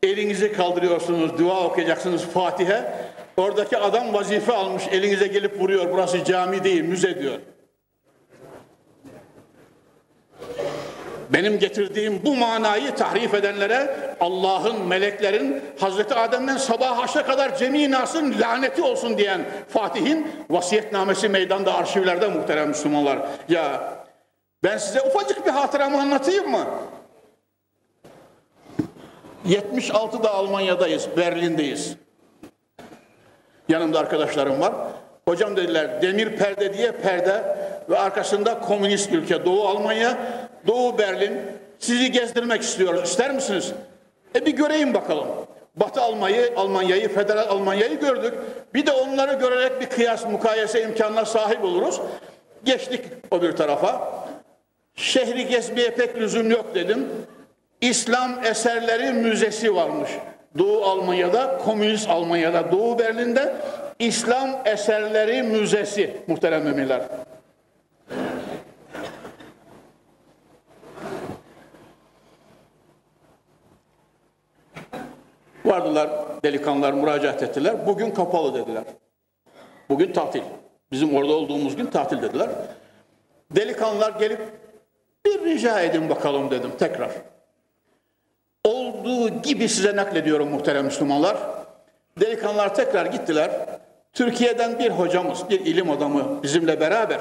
[0.04, 2.94] elinizi kaldırıyorsunuz dua okuyacaksınız Fatiha
[3.38, 7.40] oradaki adam vazife almış elinize gelip vuruyor burası cami değil müze diyor.
[11.30, 18.36] Benim getirdiğim bu manayı tahrif edenlere Allah'ın, meleklerin Hazreti Adem'den sabah haşa kadar cemi nasın
[18.40, 23.20] laneti olsun diyen Fatih'in vasiyetnamesi meydanda arşivlerde muhterem Müslümanlar.
[23.50, 23.97] Ya
[24.68, 26.66] ben size ufacık bir hatıramı anlatayım mı?
[29.48, 31.96] 76'da Almanya'dayız, Berlin'deyiz.
[33.70, 34.74] Yanımda arkadaşlarım var.
[35.28, 37.58] Hocam dediler demir perde diye perde
[37.90, 40.18] ve arkasında komünist ülke Doğu Almanya,
[40.68, 41.42] Doğu Berlin.
[41.80, 43.10] Sizi gezdirmek istiyoruz.
[43.10, 43.72] İster misiniz?
[44.36, 45.28] E bir göreyim bakalım.
[45.76, 48.34] Batı Almanya'yı, Almanya'yı, Federal Almanya'yı gördük.
[48.74, 52.02] Bir de onları görerek bir kıyas, mukayese imkanına sahip oluruz.
[52.64, 54.27] Geçtik o bir tarafa.
[54.98, 57.08] Şehri gezmeye pek lüzum yok dedim.
[57.82, 60.12] İslam eserleri müzesi varmış.
[60.58, 63.56] Doğu Almanya'da, Komünist Almanya'da, Doğu Berlin'de
[64.00, 67.02] İslam Eserleri Müzesi muhterem müminler.
[75.66, 76.10] Vardılar
[76.44, 77.88] delikanlılar müracaat ettiler.
[77.88, 78.84] Bugün kapalı dediler.
[79.90, 80.42] Bugün tatil.
[80.92, 82.50] Bizim orada olduğumuz gün tatil dediler.
[83.52, 84.40] Delikanlılar gelip
[85.28, 87.12] bir rica edin bakalım dedim tekrar.
[88.64, 91.38] Olduğu gibi size naklediyorum muhterem Müslümanlar.
[92.20, 93.52] Delikanlılar tekrar gittiler.
[94.14, 97.20] Türkiye'den bir hocamız, bir ilim adamı bizimle beraber.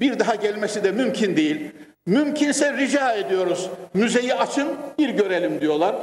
[0.00, 1.70] Bir daha gelmesi de mümkün değil.
[2.06, 3.70] Mümkünse rica ediyoruz.
[3.94, 5.96] Müzeyi açın, bir görelim diyorlar.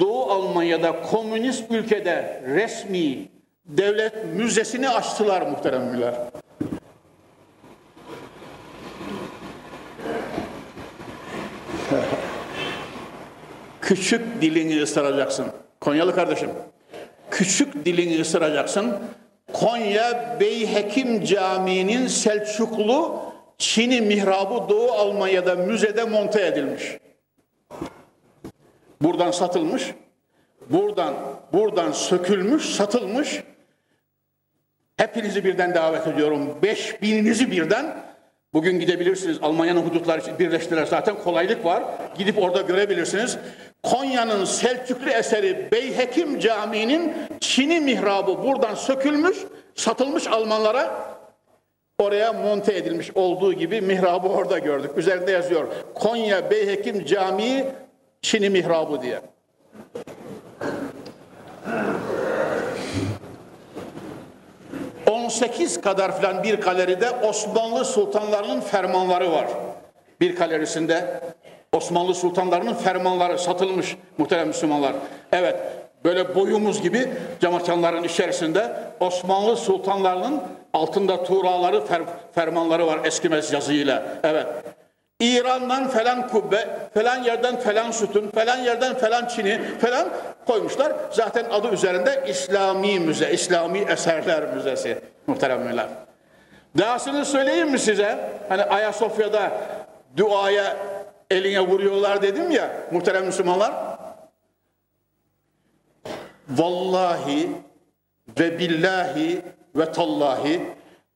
[0.00, 3.28] Doğu Almanya'da komünist ülkede resmi
[3.66, 6.14] devlet müzesini açtılar muhteremler.
[13.84, 15.46] Küçük dilini ısıracaksın.
[15.80, 16.50] Konyalı kardeşim.
[17.30, 18.98] Küçük dilini ısıracaksın.
[19.52, 23.22] Konya Beyhekim Camii'nin Selçuklu
[23.58, 26.82] Çin'i mihrabı Doğu Almanya'da müzede monte edilmiş.
[29.02, 29.94] Buradan satılmış.
[30.70, 31.14] Buradan
[31.52, 33.42] buradan sökülmüş, satılmış.
[34.96, 36.58] Hepinizi birden davet ediyorum.
[36.62, 37.96] Beş bininizi birden
[38.54, 39.38] Bugün gidebilirsiniz.
[39.42, 41.82] Almanya'nın hudutları birleştiler zaten kolaylık var.
[42.18, 43.38] Gidip orada görebilirsiniz.
[43.82, 49.36] Konya'nın Selçuklu eseri Beyhekim Camii'nin Çin'i mihrabı buradan sökülmüş,
[49.74, 51.14] satılmış Almanlara.
[51.98, 54.90] Oraya monte edilmiş olduğu gibi mihrabı orada gördük.
[54.96, 55.66] Üzerinde yazıyor.
[55.94, 57.64] Konya Beyhekim Camii
[58.22, 59.20] Çin'i mihrabı diye.
[65.14, 69.46] 18 kadar filan bir galeride Osmanlı sultanlarının fermanları var.
[70.20, 71.20] Bir galerisinde
[71.72, 74.92] Osmanlı sultanlarının fermanları satılmış muhterem Müslümanlar.
[75.32, 75.56] Evet
[76.04, 77.08] böyle boyumuz gibi
[77.40, 82.02] camakanların içerisinde Osmanlı sultanlarının altında tuğraları fer,
[82.34, 84.02] fermanları var eskimez yazıyla.
[84.24, 84.46] Evet
[85.20, 90.08] İran'dan falan kubbe, falan yerden falan sütun, falan yerden falan çini falan
[90.46, 90.92] koymuşlar.
[91.10, 95.86] Zaten adı üzerinde İslami Müze, İslami Eserler Müzesi muhteremler.
[96.78, 98.18] Dahasını söyleyeyim mi size?
[98.48, 99.52] Hani Ayasofya'da
[100.16, 100.76] duaya
[101.30, 103.72] eline vuruyorlar dedim ya muhterem Müslümanlar.
[106.48, 107.50] Vallahi
[108.40, 109.42] ve billahi
[109.76, 110.60] ve tallahi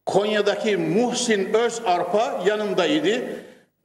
[0.06, 3.22] Konya'daki Muhsin Öz Arpa yanımdaydı.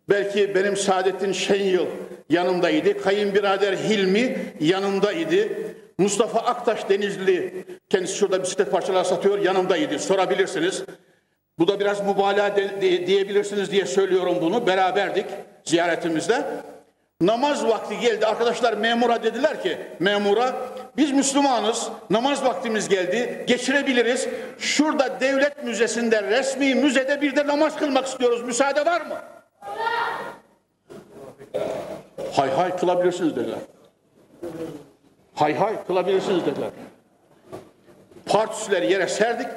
[0.09, 1.85] Belki benim Saadettin Şenyıl
[2.29, 3.01] yanımdaydı.
[3.01, 5.47] Kayınbirader Hilmi yanımdaydı.
[5.97, 9.99] Mustafa Aktaş Denizli, kendisi şurada bisiklet parçaları satıyor, yanımdaydı.
[9.99, 10.83] Sorabilirsiniz.
[11.59, 14.67] Bu da biraz mübalağa diyebilirsiniz diye söylüyorum bunu.
[14.67, 15.25] Beraberdik
[15.63, 16.43] ziyaretimizde.
[17.21, 18.25] Namaz vakti geldi.
[18.25, 20.55] Arkadaşlar memura dediler ki, memura
[20.97, 24.27] biz Müslümanız, namaz vaktimiz geldi, geçirebiliriz.
[24.59, 28.43] Şurada devlet müzesinde, resmi müzede bir de namaz kılmak istiyoruz.
[28.43, 29.15] Müsaade var mı?
[32.35, 33.59] Hay hay kılabilirsiniz dediler.
[35.35, 36.69] Hay hay kılabilirsiniz dediler.
[38.25, 39.47] Partisleri yere serdik.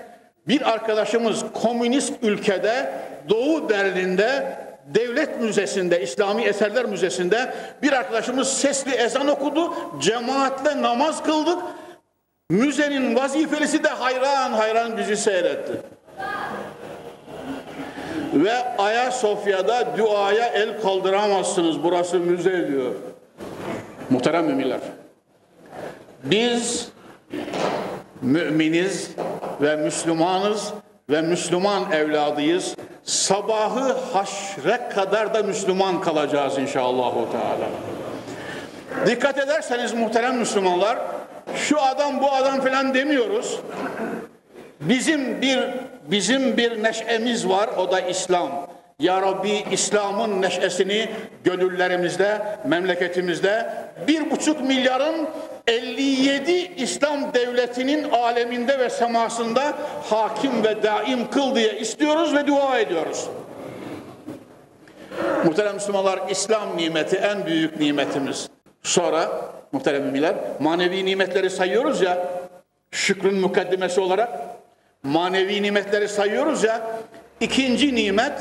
[0.48, 2.92] Bir arkadaşımız komünist ülkede
[3.28, 9.74] Doğu Berlin'de Devlet Müzesi'nde, İslami Eserler Müzesi'nde bir arkadaşımız sesli ezan okudu.
[10.00, 11.58] Cemaatle namaz kıldık.
[12.50, 15.72] Müzenin vazifelisi de hayran hayran bizi seyretti.
[18.44, 21.82] Ve Ayasofya'da duaya el kaldıramazsınız.
[21.82, 22.92] Burası müze diyor.
[24.10, 24.80] Muhterem müminler.
[26.24, 26.88] Biz
[28.22, 29.10] müminiz
[29.60, 30.72] ve Müslümanız
[31.10, 32.76] ve Müslüman evladıyız.
[33.04, 37.12] Sabahı haşre kadar da Müslüman kalacağız inşallah.
[37.12, 37.68] Teala.
[39.06, 40.98] Dikkat ederseniz muhterem Müslümanlar,
[41.54, 43.60] şu adam bu adam falan demiyoruz.
[44.80, 45.60] Bizim bir
[46.10, 48.66] bizim bir neşemiz var o da İslam.
[48.98, 51.08] Ya Rabbi İslam'ın neşesini
[51.44, 53.72] gönüllerimizde, memleketimizde
[54.08, 55.28] bir buçuk milyarın
[55.66, 59.62] 57 İslam devletinin aleminde ve semasında
[60.10, 63.28] hakim ve daim kıl diye istiyoruz ve dua ediyoruz.
[65.44, 68.48] Muhterem Müslümanlar İslam nimeti en büyük nimetimiz.
[68.82, 69.28] Sonra
[69.72, 72.28] muhterem müminler manevi nimetleri sayıyoruz ya
[72.90, 74.30] şükrün mukaddimesi olarak
[75.06, 77.00] manevi nimetleri sayıyoruz ya
[77.40, 78.32] ikinci nimet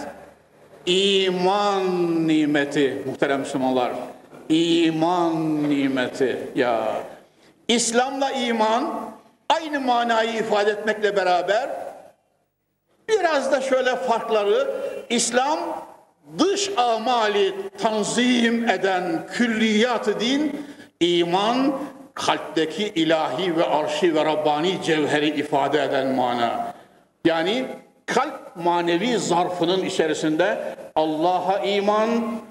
[0.86, 1.84] iman
[2.28, 3.91] nimeti muhterem Müslümanlar.
[4.49, 7.01] İman nimeti ya.
[7.67, 9.12] İslam'la iman
[9.49, 11.69] aynı manayı ifade etmekle beraber
[13.10, 14.75] biraz da şöyle farkları
[15.10, 15.60] İslam
[16.39, 20.65] dış amali tanzim eden külliyatı din,
[20.99, 21.80] iman
[22.15, 26.73] kalpteki ilahi ve arşi ve Rabbani cevheri ifade eden mana.
[27.25, 27.65] Yani
[28.06, 30.58] kalp manevi zarfının içerisinde
[30.95, 32.10] Allah'a iman,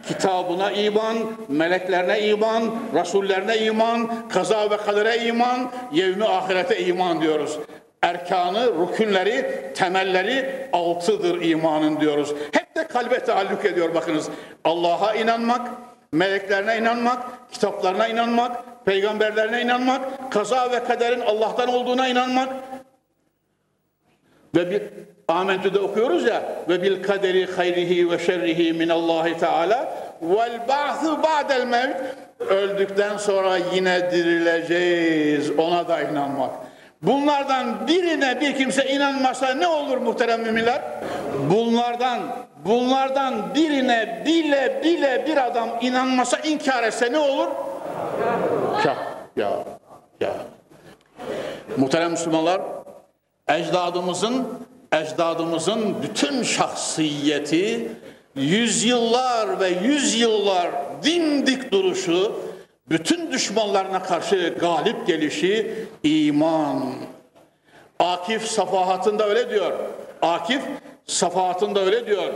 [0.08, 1.16] kitabına iman,
[1.48, 7.58] meleklerine iman, rasullerine iman, kaza ve kadere iman, yevmi ahirete iman diyoruz.
[8.02, 12.34] Erkanı, rükünleri, temelleri altıdır imanın diyoruz.
[12.52, 14.28] Hep de kalbe taalluk ediyor bakınız.
[14.64, 15.70] Allah'a inanmak,
[16.12, 22.48] meleklerine inanmak, kitaplarına inanmak, peygamberlerine inanmak, kaza ve kaderin Allah'tan olduğuna inanmak
[24.54, 24.82] ve bir
[25.28, 31.66] Amentü'de okuyoruz ya ve bil kaderi hayrihi ve şerrihi min Allahi Teala vel ba'thu ba'del
[31.66, 31.96] mevt
[32.40, 36.50] öldükten sonra yine dirileceğiz ona da inanmak.
[37.02, 40.80] Bunlardan birine bir kimse inanmasa ne olur muhterem müminler?
[41.50, 42.20] Bunlardan
[42.64, 47.48] bunlardan birine bile bile bir adam inanmasa inkar etse ne olur?
[48.84, 48.96] Ya
[49.36, 49.64] ya
[50.20, 50.34] ya.
[51.76, 52.62] Muhterem Müslümanlar
[53.48, 54.46] ecdadımızın
[54.92, 57.88] ecdadımızın bütün şahsiyeti
[58.36, 60.70] yüzyıllar ve yüzyıllar
[61.02, 62.32] dimdik duruşu
[62.88, 66.94] bütün düşmanlarına karşı galip gelişi iman.
[67.98, 69.72] Akif safahatında öyle diyor.
[70.22, 70.62] Akif
[71.06, 72.32] safahatında öyle diyor.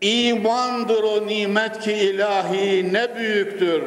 [0.00, 3.82] İmandır o nimet ki ilahi ne büyüktür.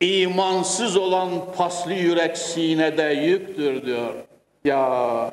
[0.00, 4.14] İmansız olan paslı yürek sinede yüktür diyor.
[4.64, 5.30] Ya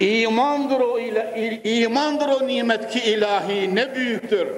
[0.00, 4.48] İmandır o ile, imandır o nimet ki ilahi ne büyüktür.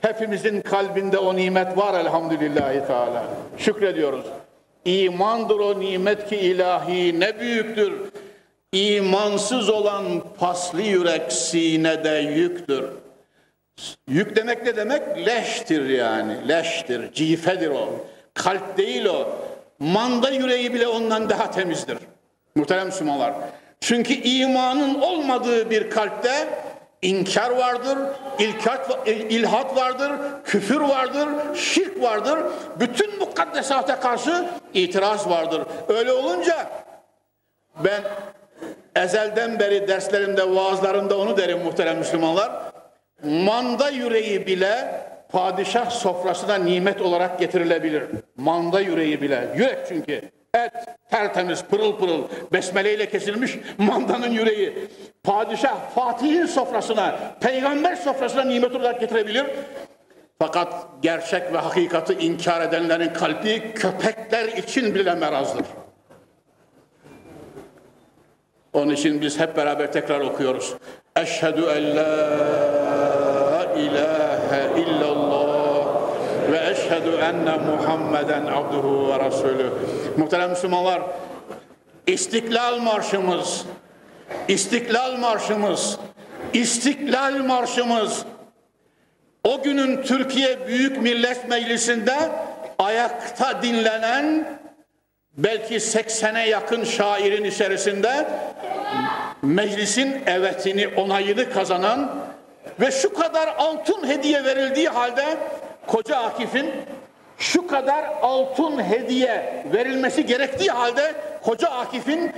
[0.00, 3.24] Hepimizin kalbinde o nimet var elhamdülillahi teala.
[3.58, 4.24] Şükrediyoruz.
[4.84, 7.92] İmandır o nimet ki ilahi ne büyüktür.
[8.72, 10.04] İmansız olan
[10.38, 12.84] paslı yürek sinede yüktür.
[14.08, 15.02] Yük demek ne demek?
[15.26, 16.48] Leştir yani.
[16.48, 17.88] Leştir, cifedir o.
[18.42, 19.28] Kalp değil o.
[19.78, 21.98] Manda yüreği bile ondan daha temizdir.
[22.54, 23.32] Muhterem Müslümanlar.
[23.80, 26.48] Çünkü imanın olmadığı bir kalpte
[27.02, 27.98] inkar vardır,
[28.38, 30.12] ilkat, ilhat vardır,
[30.44, 32.38] küfür vardır, şirk vardır.
[32.80, 35.62] Bütün mukaddesata karşı itiraz vardır.
[35.88, 36.66] Öyle olunca
[37.84, 38.02] ben
[38.96, 42.52] ezelden beri derslerimde, vaazlarımda onu derim muhterem Müslümanlar.
[43.24, 45.00] Manda yüreği bile
[45.32, 48.02] padişah sofrasına nimet olarak getirilebilir.
[48.36, 49.48] Manda yüreği bile.
[49.56, 50.22] Yürek çünkü.
[50.54, 50.72] Et
[51.10, 54.88] tertemiz, pırıl pırıl, besmeleyle kesilmiş mandanın yüreği.
[55.24, 59.46] Padişah Fatih'in sofrasına, peygamber sofrasına nimet olarak getirebilir.
[60.38, 65.66] Fakat gerçek ve hakikati inkar edenlerin kalbi köpekler için bile merazdır.
[68.72, 70.74] Onun için biz hep beraber tekrar okuyoruz.
[71.16, 72.99] Eşhedü en la
[73.80, 75.86] ilahe illallah
[76.52, 79.72] ve eşhedü enne Muhammeden abduhu ve resulü.
[80.16, 81.02] Muhterem Müslümanlar,
[82.06, 83.64] İstiklal Marşımız,
[84.48, 85.98] İstiklal Marşımız,
[86.52, 88.24] İstiklal Marşımız
[89.44, 92.16] o günün Türkiye Büyük Millet Meclisi'nde
[92.78, 94.58] ayakta dinlenen
[95.36, 98.28] belki 80'e yakın şairin içerisinde
[99.42, 102.29] meclisin evetini, onayını kazanan
[102.80, 105.24] ve şu kadar altın hediye verildiği halde
[105.86, 106.72] Koca Akif'in
[107.38, 112.32] şu kadar altın hediye verilmesi gerektiği halde Koca Akif'in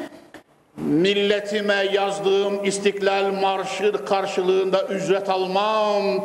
[0.77, 6.25] milletime yazdığım İstiklal Marşı karşılığında ücret almam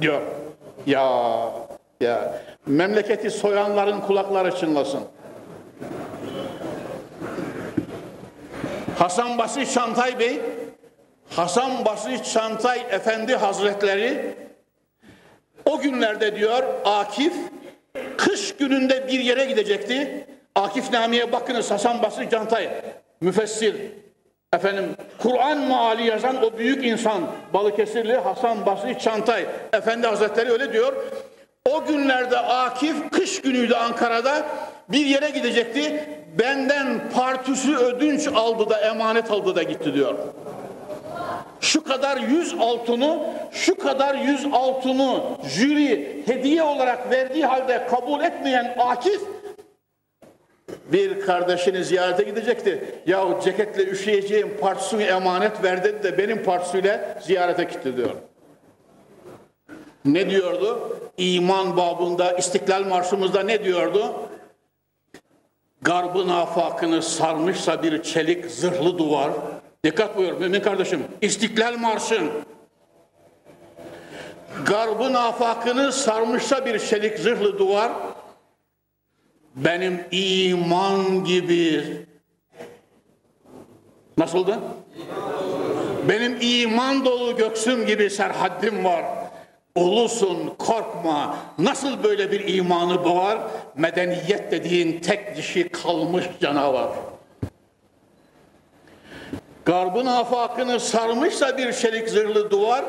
[0.00, 0.20] diyor.
[0.86, 1.50] Ya
[2.00, 5.00] ya memleketi soyanların kulakları çınlasın.
[8.98, 10.40] Hasan Basri Çantay Bey,
[11.36, 14.34] Hasan Basri Çantay Efendi Hazretleri
[15.64, 17.32] o günlerde diyor Akif
[18.16, 20.26] kış gününde bir yere gidecekti.
[20.54, 22.68] Akif Nami'ye bakınız Hasan Basri Çantay
[23.20, 23.76] müfessir
[24.54, 27.22] efendim Kur'an maali yazan o büyük insan
[27.54, 30.92] Balıkesirli Hasan Basri Çantay Efendi Hazretleri öyle diyor.
[31.70, 34.46] O günlerde Akif kış günüydü Ankara'da
[34.88, 36.08] bir yere gidecekti.
[36.38, 40.14] Benden partüsü ödünç aldı da emanet aldı da gitti diyor.
[41.64, 43.18] Şu kadar yüz altını,
[43.52, 49.20] şu kadar yüz altını jüri hediye olarak verdiği halde kabul etmeyen Akif
[50.92, 53.02] bir kardeşini ziyarete gidecekti.
[53.06, 58.14] Yahu ceketle üşüyeceğim partisini emanet ver dedi de benim partisiyle ziyarete gitti diyor.
[60.04, 60.98] Ne diyordu?
[61.16, 64.14] İman babında, İstiklal Marşımızda ne diyordu?
[65.82, 69.30] Garbın afakını sarmışsa bir çelik zırhlı duvar.
[69.84, 71.04] Dikkat buyur mümin kardeşim.
[71.20, 72.30] İstiklal Marşı'nın
[74.66, 77.92] Garbın afakını sarmışsa bir çelik zırhlı duvar
[79.56, 81.84] benim iman gibi
[84.18, 84.58] nasıldı?
[86.08, 89.04] Benim iman dolu göksüm gibi serhaddim var.
[89.74, 91.36] Ulusun korkma.
[91.58, 93.38] Nasıl böyle bir imanı boğar?
[93.76, 96.88] Medeniyet dediğin tek dişi kalmış canavar.
[99.64, 102.84] Garbın afakını sarmışsa bir çelik zırhlı duvar,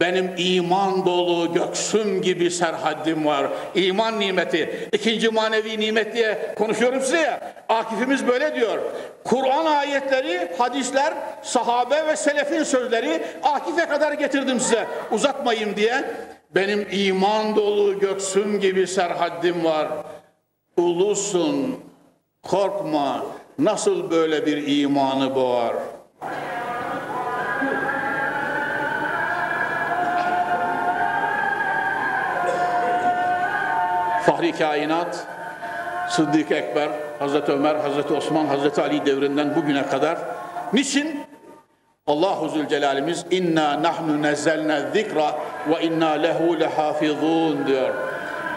[0.00, 3.46] benim iman dolu göksüm gibi serhaddim var.
[3.74, 4.88] İman nimeti.
[4.92, 7.52] ikinci manevi nimet diye konuşuyorum size ya.
[7.68, 8.78] Akifimiz böyle diyor.
[9.24, 14.86] Kur'an ayetleri, hadisler, sahabe ve selefin sözleri Akif'e kadar getirdim size.
[15.12, 16.04] Uzatmayayım diye.
[16.54, 19.88] Benim iman dolu göksüm gibi serhaddim var.
[20.76, 21.80] Ulusun,
[22.42, 23.26] korkma.
[23.58, 25.74] Nasıl böyle bir imanı boğar?
[34.26, 35.26] Fahri kainat,
[36.08, 40.18] Sıddık Ekber, Hazreti Ömer, Hazreti Osman, Hazreti Ali devrinden bugüne kadar
[40.72, 41.20] niçin?
[42.06, 45.34] Allahu Zülcelal'imiz inna nahnu nezzelne zikra
[45.68, 47.94] ve inna lehu lehafizun diyor.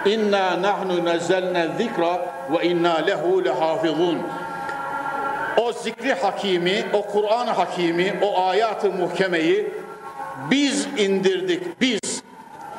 [0.05, 4.17] İnna nahnu nezzelne zikra ve inna lehu lehafizun.
[5.67, 9.67] O zikri hakimi, o Kur'an hakimi, o ayat-ı muhkemeyi
[10.51, 12.23] biz indirdik, biz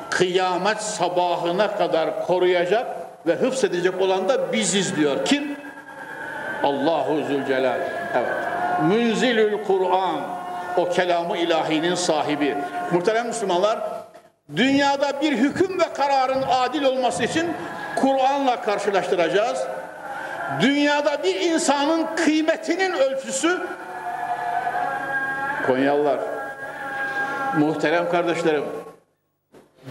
[0.09, 2.87] kıyamet sabahına kadar koruyacak
[3.27, 5.25] ve hıfzedecek olan da biziz diyor.
[5.25, 5.57] Kim?
[6.63, 7.79] Allahu Zülcelal.
[8.15, 8.33] Evet.
[8.83, 10.19] Münzilül Kur'an.
[10.77, 12.57] O kelamı ilahinin sahibi.
[12.91, 13.79] Muhterem Müslümanlar,
[14.55, 17.47] dünyada bir hüküm ve kararın adil olması için
[17.95, 19.59] Kur'an'la karşılaştıracağız.
[20.61, 23.61] Dünyada bir insanın kıymetinin ölçüsü
[25.67, 26.19] Konyalılar,
[27.57, 28.63] muhterem kardeşlerim,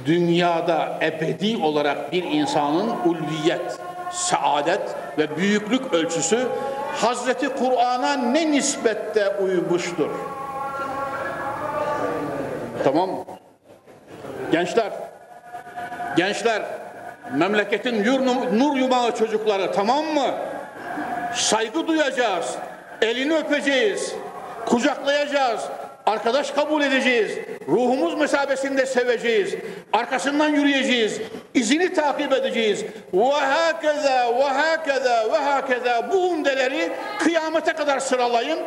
[0.07, 3.79] dünyada ebedi olarak bir insanın ulviyet,
[4.11, 4.81] saadet
[5.19, 6.49] ve büyüklük ölçüsü
[6.97, 10.11] Hazreti Kur'an'a ne nispette uymuştur?
[12.85, 13.11] Tamam?
[14.53, 14.93] Gençler,
[16.17, 16.63] gençler,
[17.35, 18.05] memleketin
[18.59, 20.35] nur yumağı çocukları tamam mı?
[21.35, 22.57] Saygı duyacağız,
[23.03, 24.15] elini öpeceğiz,
[24.67, 25.61] kucaklayacağız,
[26.07, 29.55] arkadaş kabul edeceğiz, ruhumuz mesabesinde seveceğiz,
[29.93, 31.21] arkasından yürüyeceğiz,
[31.55, 32.85] izini takip edeceğiz.
[33.15, 38.59] Ve hakeza ve hakeza ve hakeza bu umdeleri kıyamete kadar sıralayın.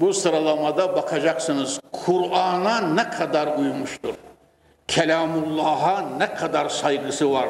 [0.00, 4.14] Bu sıralamada bakacaksınız Kur'an'a ne kadar uymuştur.
[4.88, 7.48] Kelamullah'a ne kadar saygısı var.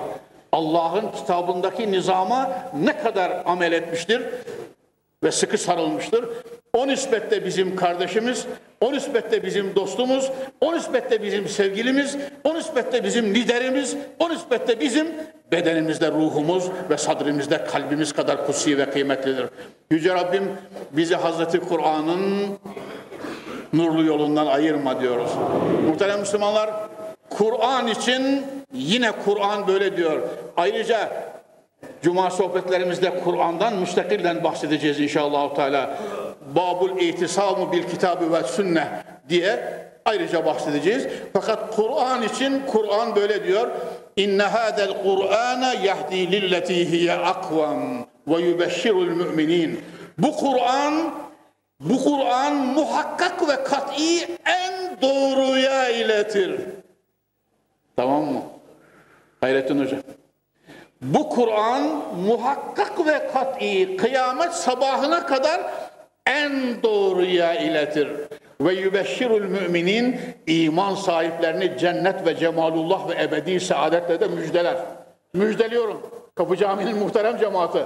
[0.56, 2.50] Allah'ın kitabındaki nizama
[2.82, 4.22] ne kadar amel etmiştir.
[5.24, 6.24] ve sıkı sarılmıştır.
[6.74, 8.46] O nispette bizim kardeşimiz,
[8.80, 10.30] o nispette bizim dostumuz,
[10.60, 15.08] o nispette bizim sevgilimiz, o nispette bizim liderimiz, o nispette bizim
[15.52, 19.46] bedenimizde ruhumuz ve sadrimizde kalbimiz kadar kutsi ve kıymetlidir.
[19.90, 20.48] Yüce Rabbim
[20.92, 22.58] bizi Hazreti Kur'an'ın
[23.72, 25.30] nurlu yolundan ayırma diyoruz.
[25.88, 26.70] Muhterem Müslümanlar,
[27.30, 28.46] Kur'an için
[28.76, 30.22] yine Kur'an böyle diyor.
[30.56, 31.10] Ayrıca
[32.02, 35.98] Cuma sohbetlerimizde Kur'an'dan müstakilden bahsedeceğiz inşallah Teala.
[36.54, 38.88] Babul İtisamı bil kitabı ve sünne
[39.28, 39.60] diye
[40.04, 41.06] ayrıca bahsedeceğiz.
[41.32, 43.70] Fakat Kur'an için Kur'an böyle diyor.
[44.16, 49.80] İnne hadel Kur'ana yahdi lilleti hiye akvam ve yubeşşirul müminin.
[50.18, 51.14] Bu Kur'an
[51.80, 56.60] bu Kur'an muhakkak ve kat'i en doğruya iletir.
[57.96, 58.42] Tamam mı?
[59.40, 60.00] Hayrettin Hocam.
[61.02, 61.82] Bu Kur'an
[62.26, 65.60] muhakkak ve kat'i kıyamet sabahına kadar
[66.26, 68.08] en doğruya iletir.
[68.60, 74.76] Ve yübeşşirul müminin iman sahiplerini cennet ve cemalullah ve ebedi saadetle de müjdeler.
[75.34, 76.02] Müjdeliyorum.
[76.34, 77.78] Kapı Camii'nin muhterem cemaati.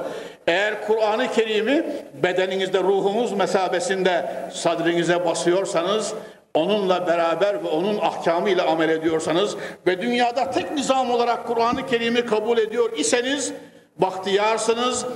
[0.47, 1.87] Eğer Kur'an-ı Kerim'i
[2.23, 6.15] bedeninizde ruhunuz mesabesinde sadrinize basıyorsanız
[6.55, 12.59] onunla beraber ve onun ahkamıyla amel ediyorsanız ve dünyada tek nizam olarak Kur'an-ı Kerim'i kabul
[12.59, 13.53] ediyor iseniz
[13.99, 15.07] bahtiyarsınız,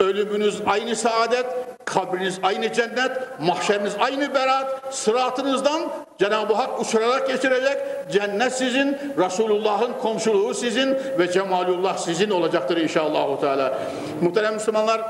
[0.00, 1.46] ölümünüz aynı saadet,
[1.84, 3.10] kabriniz aynı cennet,
[3.40, 5.82] mahşeriniz aynı berat, sıratınızdan
[6.18, 7.78] Cenab-ı Hak uçurarak geçirecek,
[8.12, 13.40] cennet sizin, Resulullah'ın komşuluğu sizin ve cemalullah sizin olacaktır inşallah.
[13.40, 13.78] Teala.
[14.22, 15.02] Muhterem Müslümanlar,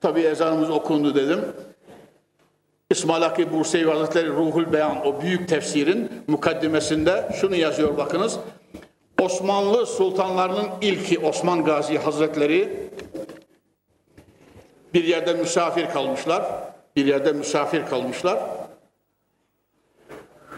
[0.00, 1.44] tabi ezanımız okundu dedim.
[2.92, 8.38] İsmail Hakkı Bursevi Hazretleri Ruhul Beyan o büyük tefsirin mukaddimesinde şunu yazıyor bakınız.
[9.20, 12.90] Osmanlı sultanlarının ilki Osman Gazi Hazretleri
[14.94, 16.44] bir yerde misafir kalmışlar.
[16.96, 18.38] Bir yerde misafir kalmışlar.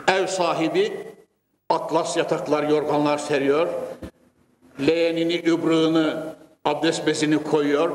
[0.08, 0.92] Ev sahibi
[1.68, 3.68] atlas yataklar, yorganlar seriyor.
[4.86, 7.90] Leğenini, übrığını, abdest bezini koyuyor.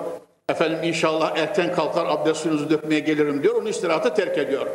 [0.50, 3.56] Efendim inşallah erken kalkar abdest suyunuzu dökmeye gelirim diyor.
[3.56, 4.68] Onu istirahatı terk ediyor.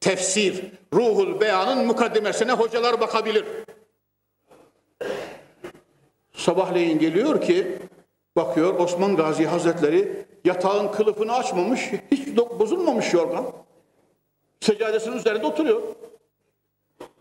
[0.00, 0.64] Tefsir,
[0.94, 3.44] ruhul beyanın mukaddimesine hocalar bakabilir.
[6.32, 7.78] Sabahleyin geliyor ki
[8.36, 13.46] bakıyor Osman Gazi Hazretleri yatağın kılıfını açmamış, hiç bozulmamış yorgan.
[14.60, 15.82] Seccadesinin üzerinde oturuyor.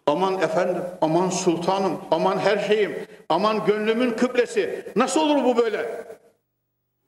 [0.05, 4.85] Aman efendim, aman sultanım, aman her şeyim, aman gönlümün kıblesi.
[4.95, 6.05] Nasıl olur bu böyle?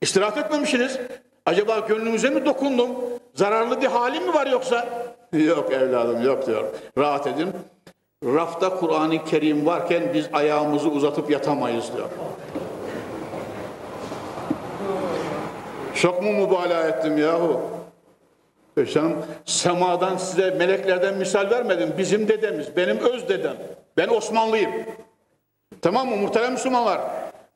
[0.01, 0.99] İstirahat etmemişsiniz.
[1.45, 2.89] Acaba gönlünüze mi dokundum?
[3.33, 4.87] Zararlı bir halim mi var yoksa?
[5.33, 6.63] Yok evladım yok diyor.
[6.97, 7.49] Rahat edin.
[8.25, 12.09] Rafta Kur'an-ı Kerim varken biz ayağımızı uzatıp yatamayız diyor.
[15.95, 17.61] Çok mu mübalağa ettim yahu?
[18.93, 21.93] Canım, semadan size meleklerden misal vermedim.
[21.97, 23.57] Bizim dedemiz, benim öz dedem.
[23.97, 24.71] Ben Osmanlıyım.
[25.81, 27.01] Tamam mı muhterem Müslümanlar?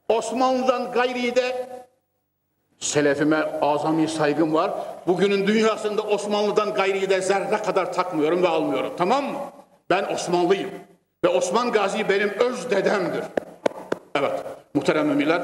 [0.09, 1.67] Osmanlı'dan gayri de
[2.79, 4.71] selefime azami saygım var.
[5.07, 8.93] Bugünün dünyasında Osmanlı'dan gayri de zerre kadar takmıyorum ve almıyorum.
[8.97, 9.37] Tamam mı?
[9.89, 10.69] Ben Osmanlıyım.
[11.23, 13.23] Ve Osman Gazi benim öz dedemdir.
[14.15, 15.41] Evet muhterem müminler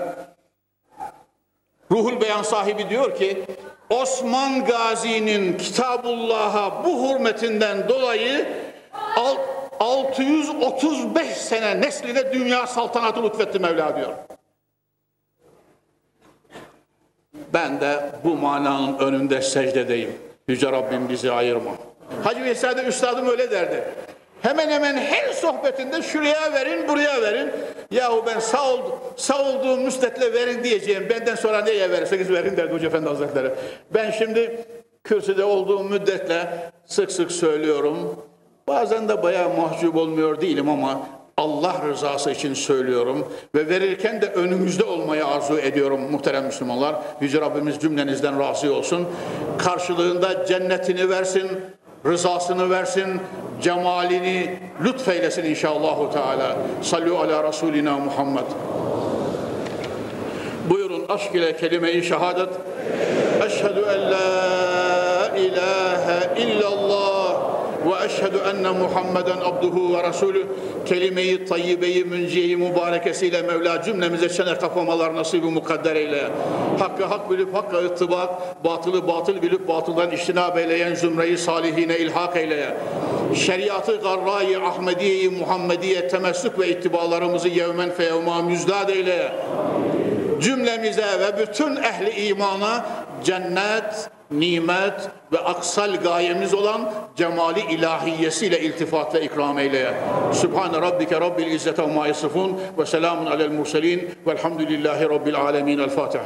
[1.92, 3.46] Ruhul Beyan sahibi diyor ki
[3.90, 8.48] Osman Gazi'nin Kitabullah'a bu hürmetinden dolayı
[9.80, 14.14] 635 sene nesline dünya saltanatı lütfetti Mevla diyor.
[17.54, 20.14] Ben de bu mananın önünde secdedeyim.
[20.48, 21.72] Yüce Rabbim bizi ayırma.
[22.24, 23.84] Hacı Veysade Üstadım öyle derdi.
[24.42, 27.52] Hemen hemen her sohbetinde şuraya verin, buraya verin.
[27.92, 28.80] Yahu ben sağ, ol,
[29.16, 31.10] sağ olduğum müstetle verin diyeceğim.
[31.10, 33.52] Benden sonra neye verirseniz verin derdi Hoca Efendi Hazretleri.
[33.94, 34.66] Ben şimdi
[35.04, 36.48] kürsüde olduğum müddetle
[36.86, 38.26] sık sık söylüyorum.
[38.68, 41.02] Bazen de bayağı mahcup olmuyor değilim ama
[41.38, 46.96] Allah rızası için söylüyorum ve verirken de önümüzde olmayı arzu ediyorum muhterem Müslümanlar.
[47.22, 49.08] Yüce Rabbimiz cümlenizden razı olsun.
[49.58, 51.52] Karşılığında cennetini versin,
[52.06, 53.22] rızasını versin,
[53.62, 56.58] cemalini lütfeylesin inşallahu teala.
[56.82, 58.46] Sallu ala Resulina Muhammed.
[60.70, 62.50] Buyurun aşk ile kelime-i şehadet.
[63.46, 66.81] Eşhedü en la ilahe illallah
[68.12, 70.48] eşhedü enne Muhammeden abduhu ve resulü
[70.86, 76.24] kelime-i tayyibeyi münciyeyi mübarekesiyle Mevla cümlemize çene kapamalar nasibi mukadder eyle.
[76.80, 78.30] Hakkı hak bilip hakka ıttibak,
[78.66, 82.78] batılı batıl bilip batıldan iştinab eyleyen zümreyi salihine ilhak eyle.
[83.36, 89.32] Şeriatı garra-i Ahmediye-i Muhammediye temessük ve ittibalarımızı yevmen feyevma müzdad eyle.
[90.42, 92.86] Cümlemize ve bütün ehli imana
[93.24, 99.94] cennet nimet ve aksal gayemiz olan cemali ilahiyesiyle iltifat ve ikram eyleye.
[100.34, 105.80] Sübhane Rabbike Rabbil İzzete ve yasifun ve selamun alel murselin velhamdülillahi Rabbil alemin.
[105.80, 106.24] El Fatiha.